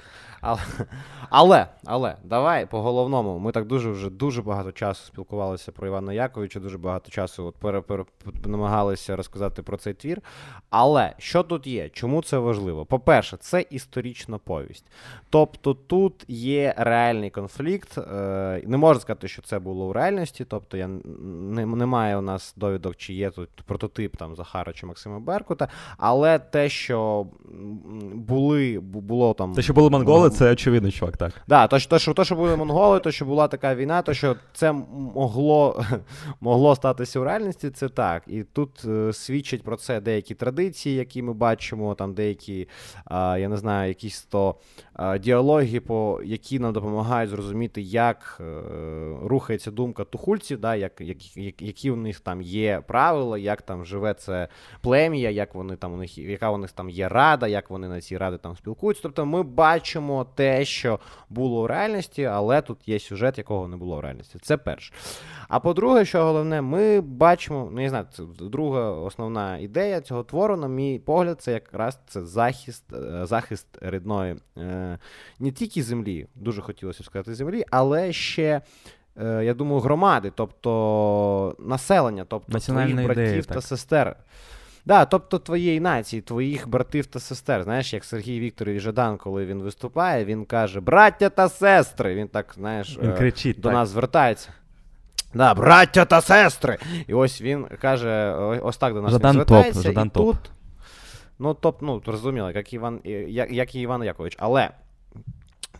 Але, 0.45 0.61
але, 1.31 1.67
але, 1.85 2.17
давай 2.25 2.67
по 2.67 2.83
головному. 2.83 3.39
Ми 3.39 3.53
так 3.53 3.67
дуже 3.67 3.91
вже 3.91 4.11
дуже 4.11 4.43
багато 4.43 4.73
часу 4.73 5.07
спілкувалися 5.07 5.73
про 5.73 5.87
Івана 5.87 6.13
Яковича, 6.13 6.61
дуже 6.61 6.79
багато 6.79 7.11
часу 7.11 7.47
от 7.47 7.55
пере, 7.57 7.81
пере, 7.81 8.05
намагалися 8.45 9.17
розказати 9.17 9.63
про 9.63 9.77
цей 9.77 9.95
твір. 9.95 10.21
Але 10.71 11.15
що 11.19 11.43
тут 11.43 11.67
є? 11.67 11.89
Чому 11.89 12.23
це 12.23 12.39
важливо? 12.39 12.87
По-перше, 12.87 13.37
це 13.37 13.65
історична 13.71 14.39
повість. 14.39 14.85
Тобто 15.31 15.75
тут 15.75 16.25
є 16.29 16.75
реальний 16.77 17.31
конфлікт. 17.31 17.99
Е, 17.99 18.63
не 18.67 18.77
можна 18.77 19.01
сказати, 19.01 19.29
що 19.29 19.43
це 19.43 19.59
було 19.59 19.87
в 19.87 19.93
реальності. 19.93 20.45
Тобто, 20.45 20.77
я 20.77 20.89
не, 20.89 21.67
немає 21.67 22.17
у 22.17 22.21
нас 22.21 22.55
довідок, 22.57 22.97
чи 22.97 23.15
є 23.15 23.31
тут 23.31 23.51
прототип 23.67 24.17
там 24.17 24.37
Захара 24.37 24.73
чи 24.73 24.87
Максима 24.87 25.19
Беркута, 25.21 25.69
але 25.99 26.39
те, 26.39 26.69
що 26.69 27.27
були, 28.15 28.81
було 28.81 29.35
там. 29.35 29.55
Те, 29.55 29.63
що 29.63 29.73
були 29.75 29.91
монголи, 29.91 30.31
це 30.35 30.53
очевидно, 30.53 30.91
чувак, 30.91 31.17
так. 31.17 31.33
Да, 31.49 31.67
то, 31.67 31.79
то, 31.79 31.99
що 31.99 32.15
то, 32.15 32.25
що 32.25 32.35
були 32.35 32.57
монголи, 32.57 33.01
то 33.01 33.11
що 33.11 33.25
була 33.25 33.49
така 33.49 33.75
війна, 33.75 34.03
то 34.03 34.15
що 34.15 34.37
це 34.53 34.73
могло 34.73 35.85
могло 36.41 36.77
статися 36.77 37.21
у 37.21 37.25
реальності, 37.25 37.71
це 37.71 37.89
так. 37.89 38.23
І 38.27 38.43
тут 38.43 38.85
е, 38.85 39.13
свідчать 39.13 39.63
про 39.63 39.77
це 39.77 40.01
деякі 40.01 40.35
традиції, 40.35 40.97
які 40.97 41.23
ми 41.23 41.33
бачимо, 41.33 41.95
там 41.95 42.15
деякі, 42.15 42.69
е, 43.11 43.41
я 43.41 43.49
не 43.49 43.57
знаю, 43.57 43.89
якісь 43.89 44.23
то 44.23 44.55
е, 44.99 45.19
діалоги, 45.19 45.81
по 45.81 46.21
які 46.25 46.59
нам 46.59 46.73
допомагають 46.73 47.31
зрозуміти, 47.31 47.83
як 47.83 48.41
е, 48.41 48.45
рухається 49.23 49.71
думка 49.71 50.05
тухульців, 50.05 50.61
да, 50.61 50.75
як, 50.75 51.01
як, 51.01 51.19
які 51.63 51.91
у 51.91 51.97
них 51.97 52.21
там 52.21 52.43
є 52.43 52.83
правила, 52.87 53.39
як 53.39 53.63
там 53.63 53.85
живе 53.85 54.15
це 54.15 54.49
плем'я, 54.81 55.31
як 55.31 55.55
вони 55.55 55.77
там 55.77 55.93
у 55.93 55.97
них, 55.97 56.19
яка 56.19 56.51
у 56.51 56.59
них 56.59 56.73
там 56.73 56.91
є 56.91 57.09
рада, 57.09 57.47
як 57.47 57.71
вони 57.71 57.89
на 57.89 58.01
цій 58.01 58.19
ради 58.19 58.39
там 58.39 58.57
спілкуються. 58.57 59.03
Тобто 59.03 59.27
ми 59.27 59.43
бачимо 59.43 60.24
те, 60.25 60.65
що 60.65 60.99
було 61.31 61.63
в 61.63 61.67
реальності, 61.67 62.25
але 62.25 62.63
тут 62.63 62.89
є 62.89 62.99
сюжет, 62.99 63.39
якого 63.39 63.69
не 63.69 63.77
було 63.77 63.97
в 63.97 64.01
реальності. 64.01 64.39
Це 64.43 64.57
перше. 64.57 64.93
А 65.49 65.61
по-друге, 65.61 66.05
що 66.05 66.25
головне, 66.25 66.63
ми 66.63 67.01
бачимо, 67.01 67.69
ну 67.73 67.83
я 67.83 67.89
знаю, 67.89 68.07
це 68.13 68.23
друга 68.41 68.91
основна 68.91 69.59
ідея 69.59 70.01
цього 70.01 70.23
твору, 70.23 70.57
на 70.57 70.69
мій 70.69 70.99
погляд, 70.99 71.41
це 71.41 71.53
якраз 71.53 71.99
це 72.07 72.25
захист 72.25 72.85
е, 72.93 73.27
захист 73.27 73.67
рідної 73.81 74.37
е, 74.59 74.99
не 75.39 75.51
тільки 75.51 75.83
землі, 75.83 76.27
дуже 76.35 76.63
хотілося 76.63 77.05
сказати 77.05 77.35
землі, 77.35 77.65
але 77.71 78.13
ще. 78.13 78.61
Е, 79.23 79.45
я 79.45 79.55
думаю, 79.55 79.81
громади, 79.81 80.33
тобто 80.35 81.57
населення, 81.59 82.25
тобто 82.29 82.59
твоїх 82.59 82.95
братів 82.95 83.25
ідея, 83.25 83.43
та 83.43 83.61
сестер. 83.61 84.17
Да, 84.87 85.05
тобто 85.05 85.39
твоєї 85.39 85.81
нації, 85.81 86.23
твоїх 86.23 86.69
братів 86.69 87.07
та 87.07 87.21
сестер. 87.21 87.63
Знаєш, 87.65 87.95
як 87.95 88.05
Сергій 88.05 88.41
Вікторович 88.41 88.83
Жадан, 88.83 89.17
коли 89.17 89.47
він 89.47 89.63
виступає, 89.63 90.25
він 90.25 90.45
каже: 90.45 90.81
Браття 90.81 91.29
та 91.29 91.49
сестри. 91.49 92.15
Він 92.15 92.29
так, 92.29 92.53
знаєш, 92.55 92.99
він 93.03 93.15
кричить, 93.15 93.57
до 93.57 93.69
так. 93.69 93.73
нас 93.73 93.89
звертається. 93.89 94.49
Да, 95.35 95.55
Браття 95.55 96.05
та 96.05 96.21
сестри! 96.21 96.79
І 97.07 97.15
ось 97.15 97.43
він 97.43 97.67
каже: 97.81 98.35
ось 98.63 98.77
так 98.77 98.95
до 98.95 99.03
нас 99.03 99.13
Жадан 99.13 99.33
звертається. 99.33 99.73
Топ, 99.73 99.83
Жадан 99.83 100.07
і 100.07 100.11
топ. 100.11 100.27
тут, 100.27 100.51
Ну, 101.39 101.55
топ, 101.55 101.83
ну, 101.83 102.03
зрозуміло, 102.05 102.51
як 102.51 102.73
Іван, 102.73 103.01
як, 103.05 103.51
як 103.53 103.75
і 103.75 103.81
Іван 103.81 104.03
Якович. 104.03 104.37
Але 104.39 104.71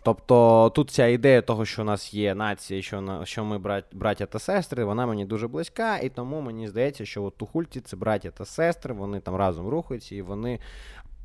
Тобто 0.03 0.71
тут 0.75 0.89
ця 0.91 1.07
ідея 1.07 1.41
того, 1.41 1.65
що 1.65 1.81
у 1.81 1.85
нас 1.85 2.13
є 2.13 2.35
нація, 2.35 2.81
що 2.81 3.21
що 3.23 3.45
ми 3.45 3.57
брат, 3.57 3.85
браття 3.93 4.25
та 4.25 4.39
сестри, 4.39 4.83
вона 4.83 5.05
мені 5.05 5.25
дуже 5.25 5.47
близька, 5.47 5.97
і 5.97 6.09
тому 6.09 6.41
мені 6.41 6.67
здається, 6.67 7.05
що 7.05 7.23
от 7.23 7.37
Тухульті 7.37 7.81
це 7.81 7.97
браття 7.97 8.31
та 8.31 8.45
сестри, 8.45 8.93
вони 8.93 9.19
там 9.19 9.35
разом 9.35 9.67
рухаються 9.67 10.15
і 10.15 10.21
вони 10.21 10.59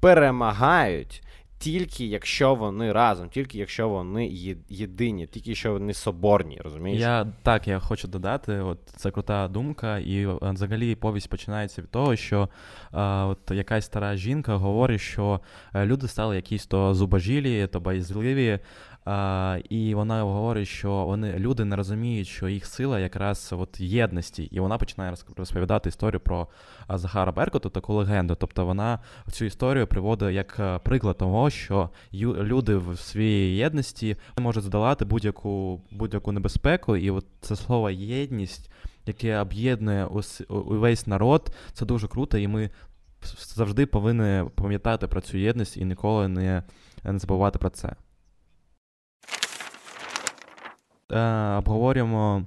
перемагають 0.01 1.23
тільки 1.61 2.07
якщо 2.07 2.55
вони 2.55 2.93
разом, 2.93 3.29
тільки 3.29 3.59
якщо 3.59 3.89
вони 3.89 4.27
єдині, 4.69 5.27
тільки 5.27 5.51
якщо 5.51 5.73
вони 5.73 5.95
соборні, 5.95 6.61
розумієш? 6.65 7.01
Я 7.01 7.27
так, 7.43 7.69
я 7.69 7.79
хочу 7.79 8.09
додати, 8.09 8.61
от 8.61 8.79
це 8.97 9.11
крута 9.11 9.49
думка, 9.49 9.99
і 9.99 10.23
е, 10.23 10.39
взагалі 10.43 10.95
повість 10.95 11.29
починається 11.29 11.83
від 11.83 11.91
того, 11.91 12.17
що 12.17 12.49
а, 12.93 13.27
от 13.27 13.51
якась 13.51 13.85
стара 13.85 14.17
жінка 14.17 14.57
говорить, 14.57 15.01
що 15.01 15.41
е, 15.75 15.87
люди 15.87 16.09
стали 16.09 16.37
якісь 16.37 16.67
то 16.67 16.95
зубожілі, 16.95 17.67
то 17.67 17.81
боязливі, 17.81 18.59
а, 19.05 19.59
І 19.69 19.95
вона 19.95 20.23
говорить, 20.23 20.69
що 20.69 20.91
вони 20.91 21.39
люди 21.39 21.65
не 21.65 21.77
розуміють, 21.77 22.29
що 22.29 22.49
їх 22.49 22.67
сила 22.67 23.01
якраз 23.01 23.55
от 23.59 23.81
єдності, 23.81 24.43
і 24.43 24.61
вона 24.61 24.79
починає 24.79 25.15
розповідати 25.37 25.89
історію 25.89 26.21
про 26.21 26.49
Захара 26.89 27.33
Беркуту, 27.33 27.71
таку 27.71 27.95
легенду. 27.95 28.35
Тобто 28.35 28.67
вона 28.67 28.99
цю 29.31 29.45
історію 29.45 29.87
приводить 29.87 30.35
як 30.35 30.57
е, 30.61 30.79
приклад 30.79 31.19
того, 31.19 31.51
що 31.51 31.91
люди 32.13 32.77
в 32.77 32.99
своїй 32.99 33.57
єдності 33.57 34.17
можуть 34.39 34.65
здолати 34.65 35.05
будь-яку 35.05 35.83
будь-яку 35.91 36.33
небезпеку, 36.33 36.97
і 36.97 37.11
от 37.11 37.27
це 37.41 37.57
слово 37.57 37.91
єдність, 37.91 38.71
яке 39.07 39.39
об'єднує 39.39 40.09
увесь 40.49 41.07
народ, 41.07 41.55
це 41.73 41.87
дуже 41.87 42.09
круто, 42.09 42.39
і 42.39 42.49
ми 42.49 42.71
завжди 43.57 43.87
повинні 43.87 44.51
пам'ятати 44.55 45.07
про 45.07 45.21
цю 45.21 45.39
єдність 45.39 45.77
і 45.77 45.85
ніколи 45.85 46.29
не, 46.29 46.63
не 47.05 47.19
забувати 47.19 47.59
про 47.59 47.71
це. 47.71 47.89
Е, 47.89 47.97
обговорюємо 51.59 52.43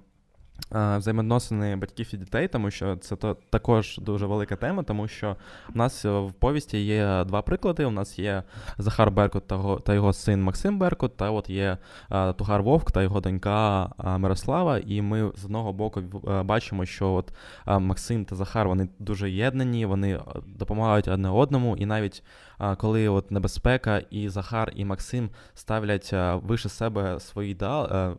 Взаємодносини 0.71 1.75
батьків 1.75 2.09
і 2.13 2.17
дітей, 2.17 2.47
тому 2.47 2.71
що 2.71 2.95
це 2.95 3.15
то 3.15 3.37
також 3.49 3.97
дуже 3.97 4.25
велика 4.25 4.55
тема, 4.55 4.83
тому 4.83 5.07
що 5.07 5.35
в 5.69 5.77
нас 5.77 6.05
в 6.05 6.31
повісті 6.39 6.85
є 6.85 7.23
два 7.27 7.41
приклади. 7.41 7.85
У 7.85 7.91
нас 7.91 8.19
є 8.19 8.43
Захар 8.77 9.11
Беркут 9.11 9.47
та, 9.83 9.93
його 9.93 10.13
син 10.13 10.43
Максим 10.43 10.79
Беркут, 10.79 11.17
та 11.17 11.31
от 11.31 11.49
є 11.49 11.77
Тугар 12.37 12.63
Вовк 12.63 12.91
та 12.91 13.01
його 13.01 13.21
донька 13.21 13.89
Мирослава. 14.17 14.77
І 14.77 15.01
ми 15.01 15.31
з 15.35 15.45
одного 15.45 15.73
боку 15.73 16.01
бачимо, 16.43 16.85
що 16.85 17.13
от 17.13 17.33
Максим 17.67 18.25
та 18.25 18.35
Захар 18.35 18.67
вони 18.67 18.89
дуже 18.99 19.31
єднані, 19.31 19.85
вони 19.85 20.19
допомагають 20.47 21.07
одне 21.07 21.29
одному, 21.29 21.77
і 21.77 21.85
навіть 21.85 22.23
коли 22.77 23.09
от 23.09 23.31
небезпека 23.31 24.01
і 24.09 24.29
Захар, 24.29 24.71
і 24.75 24.85
Максим 24.85 25.29
ставлять 25.53 26.13
вище 26.33 26.69
себе 26.69 27.19
свої 27.19 27.51
ідеали, 27.51 28.17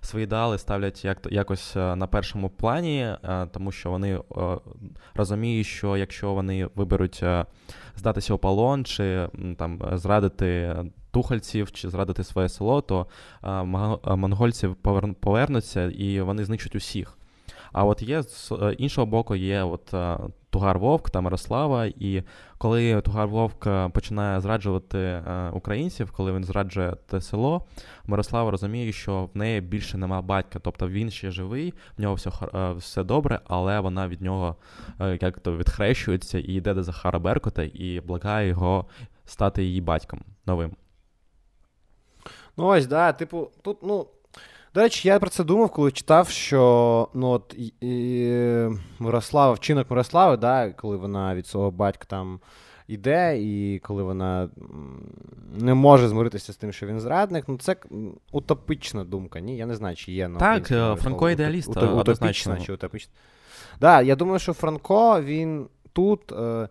свої 0.00 0.24
ідеали 0.24 0.58
ставлять 0.58 1.04
як 1.04 1.18
якось 1.30 1.73
на 1.76 2.06
першому 2.06 2.48
плані, 2.50 3.08
тому 3.52 3.72
що 3.72 3.90
вони 3.90 4.20
розуміють, 5.14 5.66
що 5.66 5.96
якщо 5.96 6.34
вони 6.34 6.68
виберуть 6.74 7.24
здатися 7.96 8.34
у 8.34 8.38
полон 8.38 8.84
чи 8.84 9.28
там 9.58 9.82
зрадити 9.92 10.76
тухальців 11.10 11.72
чи 11.72 11.90
зрадити 11.90 12.24
своє 12.24 12.48
село, 12.48 12.80
то 12.80 13.06
монгольці 14.04 14.68
повернуться 15.20 15.84
і 15.84 16.20
вони 16.20 16.44
знищать 16.44 16.74
усіх. 16.74 17.18
А 17.74 17.84
от 17.84 18.02
є 18.02 18.22
з 18.22 18.52
е, 18.52 18.72
іншого 18.78 19.06
боку, 19.06 19.36
є 19.36 19.62
от 19.62 19.94
е, 19.94 20.18
Тугар 20.50 20.78
Вовк 20.78 21.10
та 21.10 21.20
Мирослава. 21.20 21.86
І 21.86 22.22
коли 22.58 23.00
Тугар 23.00 23.28
Вовк 23.28 23.66
е, 23.66 23.88
починає 23.88 24.40
зраджувати 24.40 25.22
українців, 25.52 26.12
коли 26.12 26.32
він 26.32 26.44
зраджує 26.44 26.96
те 27.06 27.20
село, 27.20 27.66
Мирослава 28.06 28.50
розуміє, 28.50 28.92
що 28.92 29.28
в 29.34 29.38
неї 29.38 29.60
більше 29.60 29.98
нема 29.98 30.22
батька. 30.22 30.58
Тобто 30.58 30.88
він 30.88 31.10
ще 31.10 31.30
живий, 31.30 31.74
в 31.98 32.02
нього 32.02 32.14
все 32.14 32.30
все 32.76 33.04
добре, 33.04 33.40
але 33.46 33.80
вона 33.80 34.08
від 34.08 34.22
нього 34.22 34.56
як 35.20 35.40
то 35.40 35.56
відхрещується 35.56 36.38
і 36.38 36.52
йде 36.52 36.74
до 36.74 36.82
Захара 36.82 37.18
Беркута 37.18 37.62
і 37.62 38.00
благає 38.00 38.48
його 38.48 38.86
стати 39.24 39.64
її 39.64 39.80
батьком 39.80 40.20
новим. 40.46 40.76
Ну 42.56 42.66
ось, 42.66 42.86
да, 42.86 43.12
типу, 43.12 43.50
тут, 43.62 43.78
ну. 43.82 44.06
До 44.74 44.80
речі, 44.80 45.08
я 45.08 45.18
про 45.18 45.30
це 45.30 45.44
думав, 45.44 45.70
коли 45.70 45.92
читав, 45.92 46.28
що 46.28 47.08
ну, 47.14 47.28
от, 47.28 47.54
і, 47.58 47.72
і, 47.80 48.70
Мирослава, 48.98 49.52
вчинок 49.52 49.90
Мирослави, 49.90 50.36
да, 50.36 50.70
коли 50.70 50.96
вона 50.96 51.34
від 51.34 51.46
свого 51.46 51.70
батька 51.70 52.04
там 52.08 52.40
іде, 52.88 53.38
і 53.38 53.78
коли 53.78 54.02
вона 54.02 54.48
не 55.54 55.74
може 55.74 56.08
змиритися 56.08 56.52
з 56.52 56.56
тим, 56.56 56.72
що 56.72 56.86
він 56.86 57.00
зрадник, 57.00 57.44
ну 57.48 57.58
це 57.58 57.76
утопічна 58.32 59.04
думка. 59.04 59.40
Ні, 59.40 59.56
я 59.56 59.66
не 59.66 59.74
знаю, 59.74 59.96
чи 59.96 60.12
є 60.12 60.28
на 60.28 60.38
Так, 60.38 60.70
е, 60.70 60.96
Франко 60.96 61.30
ідеаліст. 61.30 61.76
Утопічна 61.76 62.60
чи 62.60 62.72
утопічна. 62.72 63.12
Так, 63.70 63.80
да, 63.80 64.02
я 64.02 64.16
думаю, 64.16 64.38
що 64.38 64.52
Франко 64.52 65.22
він 65.22 65.66
тут. 65.92 66.32
Е, 66.32 66.68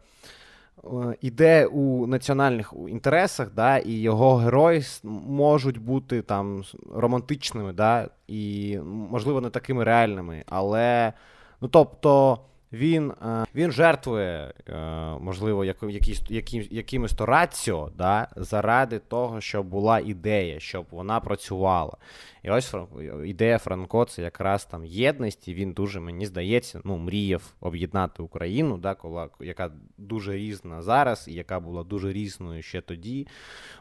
іде 1.22 1.66
у 1.66 2.08
національних 2.08 2.74
інтересах, 2.90 3.52
да, 3.56 3.78
і 3.78 3.92
його 3.92 4.36
герої 4.36 4.84
можуть 5.28 5.78
бути 5.78 6.22
там 6.22 6.64
романтичними, 6.96 7.74
да, 7.74 8.10
і, 8.28 8.80
можливо, 8.86 9.42
не 9.42 9.50
такими 9.50 9.84
реальними. 9.84 10.44
Але, 10.48 11.14
ну 11.62 11.68
тобто, 11.68 12.40
він 12.74 13.12
е, 13.12 13.46
він 13.56 13.72
жертвує, 13.72 14.54
е, 14.70 14.76
можливо, 15.22 15.66
якісь, 15.66 16.22
яким, 16.30 16.68
якимось 16.72 17.14
то 17.14 17.26
раціо, 17.26 17.90
да, 17.98 18.28
заради 18.36 19.00
того, 19.00 19.42
щоб 19.42 19.66
була 19.66 20.00
ідея, 20.00 20.60
щоб 20.60 20.86
вона 20.92 21.20
працювала. 21.20 21.98
І 22.44 22.50
ось 22.50 22.76
ідея 23.26 23.58
Франко 23.58 24.06
це 24.06 24.22
якраз 24.22 24.66
там 24.66 24.86
єдність, 24.86 25.48
і 25.48 25.54
він 25.54 25.74
дуже, 25.74 26.00
мені 26.00 26.26
здається, 26.26 26.82
ну, 26.84 26.98
мріяв 26.98 27.54
об'єднати 27.60 28.24
Україну, 28.24 28.78
да, 28.78 28.96
кола, 28.96 29.30
яка 29.40 29.72
дуже 29.98 30.34
різна 30.34 30.82
зараз, 30.82 31.28
і 31.28 31.34
яка 31.34 31.60
була 31.60 31.84
дуже 31.84 32.14
різною 32.14 32.62
ще 32.62 32.82
тоді. 32.82 33.28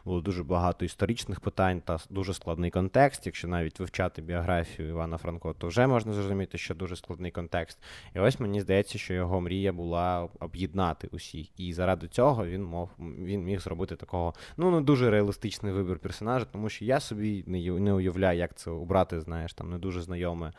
Було 0.05 0.21
дуже 0.21 0.43
багато 0.43 0.85
історичних 0.85 1.39
питань 1.39 1.81
та 1.81 1.97
дуже 2.09 2.33
складний 2.33 2.71
контекст. 2.71 3.25
Якщо 3.25 3.47
навіть 3.47 3.79
вивчати 3.79 4.21
біографію 4.21 4.89
Івана 4.89 5.17
Франко, 5.17 5.53
то 5.53 5.67
вже 5.67 5.87
можна 5.87 6.13
зрозуміти, 6.13 6.57
що 6.57 6.75
дуже 6.75 6.95
складний 6.95 7.31
контекст. 7.31 7.77
І 8.15 8.19
ось 8.19 8.39
мені 8.39 8.61
здається, 8.61 8.97
що 8.97 9.13
його 9.13 9.41
мрія 9.41 9.73
була 9.73 10.29
об'єднати 10.39 11.07
усіх. 11.11 11.59
І 11.59 11.73
заради 11.73 12.07
цього 12.07 12.45
він 12.45 12.63
мов 12.63 12.89
він 12.99 13.43
міг 13.43 13.59
зробити 13.59 13.95
такого 13.95 14.33
ну 14.57 14.71
не 14.71 14.81
дуже 14.81 15.09
реалістичний 15.09 15.73
вибір 15.73 15.99
персонажа, 15.99 16.45
тому 16.45 16.69
що 16.69 16.85
я 16.85 16.99
собі 16.99 17.43
не 17.47 17.93
уявляю, 17.93 18.39
як 18.39 18.52
це 18.55 18.71
обрати, 18.71 19.21
знаєш, 19.21 19.53
там 19.53 19.69
не 19.69 19.77
дуже 19.77 20.01
знайоме 20.01 20.51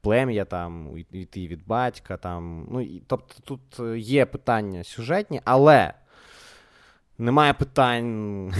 плем'я, 0.00 0.44
там 0.44 0.98
йти 1.12 1.46
від 1.46 1.66
батька. 1.66 2.16
там, 2.16 2.68
ну, 2.70 2.80
і, 2.80 3.02
Тобто 3.06 3.34
тут 3.44 3.60
е, 3.80 3.98
є 3.98 4.26
питання 4.26 4.84
сюжетні, 4.84 5.40
але. 5.44 5.94
Немає 7.20 7.52
питань 7.52 8.52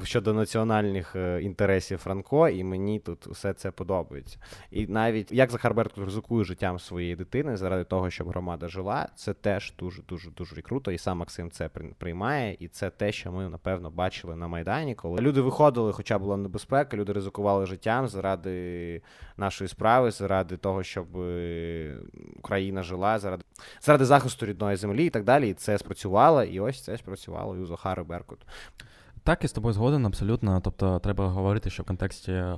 щодо 0.04 0.34
національних 0.34 1.16
е, 1.16 1.42
інтересів 1.42 1.98
Франко, 1.98 2.48
і 2.48 2.64
мені 2.64 2.98
тут 2.98 3.26
все 3.26 3.52
це 3.52 3.70
подобається. 3.70 4.38
І 4.70 4.86
навіть 4.86 5.32
як 5.32 5.50
Захар 5.50 5.74
Беркут 5.74 6.04
ризикує 6.04 6.44
життям 6.44 6.78
своєї 6.78 7.16
дитини 7.16 7.56
заради 7.56 7.84
того, 7.84 8.10
щоб 8.10 8.28
громада 8.28 8.68
жила, 8.68 9.08
це 9.14 9.34
теж 9.34 9.72
дуже 9.78 10.02
дуже 10.02 10.30
дуже 10.30 10.62
круто. 10.62 10.92
І 10.92 10.98
сам 10.98 11.18
Максим 11.18 11.50
це 11.50 11.68
приймає. 11.98 12.56
І 12.60 12.68
це 12.68 12.90
те, 12.90 13.12
що 13.12 13.32
ми 13.32 13.48
напевно 13.48 13.90
бачили 13.90 14.36
на 14.36 14.48
Майдані, 14.48 14.94
коли 14.94 15.20
люди 15.20 15.40
виходили, 15.40 15.92
хоча 15.92 16.18
була 16.18 16.36
небезпека, 16.36 16.96
люди 16.96 17.12
ризикували 17.12 17.66
життям 17.66 18.08
заради 18.08 19.02
нашої 19.36 19.68
справи, 19.68 20.10
заради 20.10 20.56
того, 20.56 20.82
щоб 20.82 21.16
е, 21.16 21.96
Україна 22.38 22.82
жила, 22.82 23.18
заради 23.18 23.44
заради 23.80 24.04
захисту 24.04 24.46
рідної 24.46 24.76
землі 24.76 25.06
і 25.06 25.10
так 25.10 25.24
далі. 25.24 25.48
І 25.50 25.54
це 25.54 25.78
спрацювало. 25.78 26.44
І 26.44 26.60
ось 26.60 26.84
це 26.84 26.98
спрацювало 26.98 27.56
і 27.56 27.60
у 27.60 27.66
Захара 27.66 28.05
Беркут. 28.06 28.38
Так, 29.26 29.42
я 29.42 29.48
з 29.48 29.52
тобою 29.52 29.74
згоден 29.74 30.06
абсолютно. 30.06 30.60
Тобто, 30.60 30.98
треба 30.98 31.28
говорити, 31.28 31.70
що 31.70 31.82
в 31.82 31.86
контексті 31.86 32.32
е, 32.32 32.56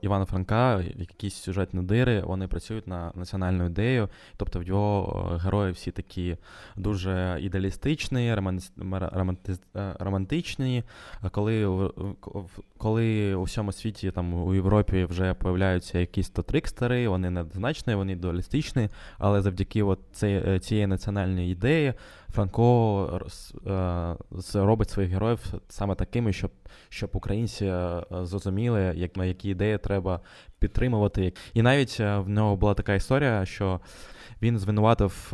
Івана 0.00 0.24
Франка 0.24 0.80
якісь 0.80 1.34
сюжетні 1.34 1.82
дири 1.82 2.22
вони 2.22 2.48
працюють 2.48 2.86
на 2.86 3.12
національну 3.14 3.66
ідею. 3.66 4.08
Тобто, 4.36 4.58
в 4.60 4.62
його 4.62 5.32
е, 5.34 5.38
герої 5.38 5.72
всі 5.72 5.90
такі 5.90 6.36
дуже 6.76 7.38
ідеалістичні, 7.40 8.34
романтичні. 9.98 10.84
Коли 11.30 11.80
коли 12.78 13.34
у 13.34 13.42
всьому 13.42 13.72
світі, 13.72 14.10
там 14.10 14.34
у 14.34 14.54
Європі, 14.54 15.04
вже 15.04 15.34
появляються 15.34 15.98
якісь 15.98 16.30
то 16.30 16.42
трикстери, 16.42 17.08
вони 17.08 17.30
недозначні, 17.30 17.94
вони 17.94 18.12
ідеалістичні, 18.12 18.88
але 19.18 19.42
завдяки 19.42 19.82
от 19.82 20.00
цієї 20.60 20.86
національної 20.86 21.52
ідеї. 21.52 21.94
Франко 22.34 23.20
е, 23.66 24.16
робить 24.54 24.90
своїх 24.90 25.12
героїв 25.12 25.54
саме 25.68 25.94
такими, 25.94 26.32
щоб 26.32 26.50
щоб 26.88 27.10
українці 27.12 27.66
е, 27.66 28.02
зрозуміли, 28.22 28.92
як, 28.96 29.16
на 29.16 29.24
які 29.24 29.48
ідеї 29.48 29.78
треба 29.78 30.20
підтримувати. 30.58 31.32
І 31.54 31.62
навіть 31.62 31.96
е, 32.00 32.18
в 32.18 32.28
нього 32.28 32.56
була 32.56 32.74
така 32.74 32.94
історія, 32.94 33.46
що 33.46 33.80
він 34.42 34.58
звинуватив 34.58 35.28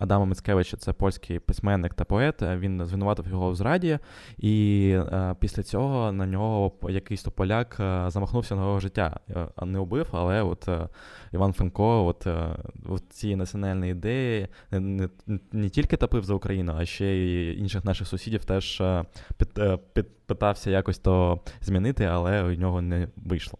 Адама 0.00 0.24
Мицкевича, 0.24 0.76
це 0.76 0.92
польський 0.92 1.38
письменник 1.38 1.94
та 1.94 2.04
поет. 2.04 2.42
Він 2.42 2.86
звинуватив 2.86 3.28
його 3.28 3.50
в 3.50 3.56
зраді, 3.56 3.98
і 4.38 4.98
після 5.40 5.62
цього 5.62 6.12
на 6.12 6.26
нього 6.26 6.72
якийсь 6.88 7.22
то 7.22 7.30
поляк 7.30 7.74
замахнувся 8.08 8.54
на 8.54 8.60
його 8.60 8.80
життя. 8.80 9.20
Не 9.62 9.78
убив, 9.78 10.08
але 10.12 10.42
от 10.42 10.68
Іван 11.32 11.52
Франко, 11.52 12.06
от, 12.06 12.26
от 12.88 13.02
ці 13.08 13.36
національні 13.36 13.90
ідеї 13.90 14.48
не, 14.70 15.08
не, 15.26 15.38
не 15.52 15.68
тільки 15.68 15.96
топив 15.96 16.24
за 16.24 16.34
Україну, 16.34 16.74
а 16.76 16.84
ще 16.84 17.06
й 17.06 17.58
інших 17.58 17.84
наших 17.84 18.08
сусідів 18.08 18.44
теж 18.44 18.82
під, 19.36 19.60
під, 19.92 20.26
питався 20.26 20.70
якось 20.70 20.98
то 20.98 21.40
змінити, 21.60 22.04
але 22.04 22.42
у 22.42 22.50
нього 22.50 22.82
не 22.82 23.08
вийшло. 23.16 23.58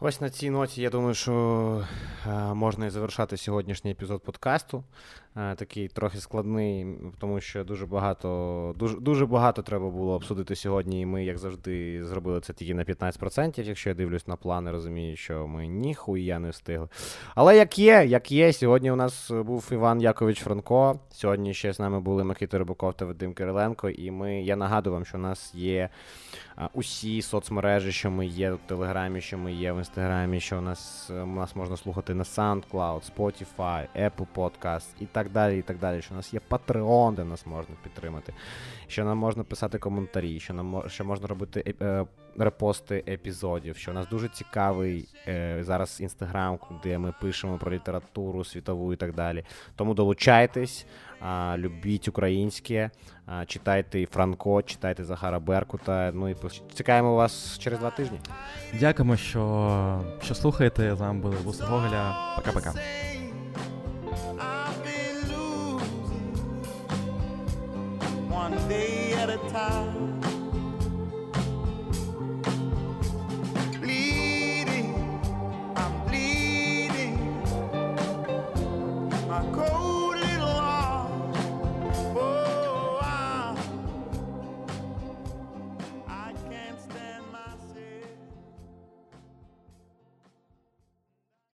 Ось 0.00 0.20
на 0.20 0.30
цій 0.30 0.50
ноті, 0.50 0.82
я 0.82 0.90
думаю, 0.90 1.14
що 1.14 1.84
е, 2.26 2.54
можна 2.54 2.86
і 2.86 2.90
завершати 2.90 3.36
сьогоднішній 3.36 3.90
епізод 3.90 4.22
подкасту. 4.22 4.84
Е, 5.36 5.54
такий 5.54 5.88
трохи 5.88 6.18
складний, 6.18 6.86
тому 7.18 7.40
що 7.40 7.64
дуже 7.64 7.86
багато 7.86 8.74
дуже, 8.78 9.00
дуже 9.00 9.26
багато 9.26 9.62
треба 9.62 9.90
було 9.90 10.14
обсудити 10.14 10.56
сьогодні, 10.56 11.00
і 11.00 11.06
ми, 11.06 11.24
як 11.24 11.38
завжди, 11.38 12.04
зробили 12.04 12.40
це 12.40 12.52
тільки 12.52 12.74
на 12.74 12.84
15%. 12.84 13.62
Якщо 13.62 13.88
я 13.88 13.94
дивлюсь 13.94 14.26
на 14.26 14.36
плани, 14.36 14.70
розумію, 14.70 15.16
що 15.16 15.46
ми 15.46 15.66
ніхуя 15.66 16.38
не 16.38 16.50
встигли. 16.50 16.88
Але 17.34 17.56
як 17.56 17.78
є, 17.78 18.04
як 18.06 18.32
є, 18.32 18.52
сьогодні 18.52 18.90
у 18.90 18.96
нас 18.96 19.30
був 19.30 19.68
Іван 19.72 20.00
Якович 20.00 20.40
Франко. 20.40 21.00
Сьогодні 21.10 21.54
ще 21.54 21.72
з 21.72 21.78
нами 21.78 22.00
були 22.00 22.24
Микита 22.24 22.58
Рибаков 22.58 22.94
та 22.94 23.04
Вадим 23.04 23.34
Кириленко. 23.34 23.90
І 23.90 24.10
ми, 24.10 24.42
я 24.42 24.56
нагадую 24.56 24.94
вам, 24.94 25.04
що 25.04 25.18
у 25.18 25.20
нас 25.20 25.54
є 25.54 25.88
усі 26.72 27.22
соцмережі, 27.22 27.92
що 27.92 28.10
ми 28.10 28.26
є 28.26 28.52
в 28.52 28.58
Телеграмі, 28.66 29.20
що 29.20 29.38
ми 29.38 29.52
є 29.52 29.72
в 29.72 29.78
Інстаграмі, 29.78 30.40
що 30.40 30.58
у 30.58 30.60
нас 30.60 31.10
у 31.10 31.26
нас 31.26 31.56
можна 31.56 31.76
слухати 31.76 32.14
на 32.14 32.24
SoundCloud, 32.24 33.02
Spotify, 33.16 33.86
Apple 33.96 34.26
Podcast 34.34 34.86
і 35.00 35.06
так 35.06 35.30
далі. 35.30 35.58
і 35.58 35.62
так 35.62 35.78
далі. 35.78 36.02
Що 36.02 36.14
у 36.14 36.16
нас 36.16 36.34
є 36.34 36.40
Patreon, 36.50 37.14
де 37.14 37.24
нас 37.24 37.46
можна 37.46 37.74
підтримати, 37.82 38.34
що 38.86 39.04
нам 39.04 39.18
можна 39.18 39.44
писати 39.44 39.78
коментарі, 39.78 40.40
що 40.40 40.54
нам 40.54 40.82
що 40.86 41.04
можна 41.04 41.26
робити 41.26 41.74
е, 41.82 42.06
репости 42.38 43.04
епізодів, 43.08 43.76
що 43.76 43.90
у 43.90 43.94
нас 43.94 44.08
дуже 44.08 44.28
цікавий 44.28 45.08
е, 45.28 45.58
зараз 45.60 46.00
інстаграм, 46.00 46.58
де 46.82 46.98
ми 46.98 47.14
пишемо 47.20 47.58
про 47.58 47.72
літературу 47.72 48.44
світову 48.44 48.92
і 48.92 48.96
так 48.96 49.14
далі. 49.14 49.44
Тому 49.76 49.94
долучайтесь, 49.94 50.86
а, 51.20 51.54
любіть 51.58 52.08
українське, 52.08 52.90
а, 53.26 53.44
читайте 53.44 54.00
і 54.00 54.06
Франко, 54.06 54.62
читайте 54.62 55.04
Захара 55.04 55.38
Беркута. 55.38 56.12
Ну 56.14 56.28
і 56.28 56.36
чекаємо 56.74 57.14
вас 57.14 57.58
через 57.58 57.78
два 57.78 57.90
тижні. 57.90 58.20
Дякуємо, 58.80 59.16
що, 59.16 60.04
що 60.22 60.34
слухаєте. 60.34 60.96
З 60.96 61.00
вами 61.00 61.20
були 61.20 61.36
Вуса 61.36 61.64
Гоголя. 61.64 62.16
Пока-пока. 62.36 62.74
one 68.44 68.68
day 68.68 69.14
at 69.22 69.30
a 69.30 69.38
time. 69.50 70.13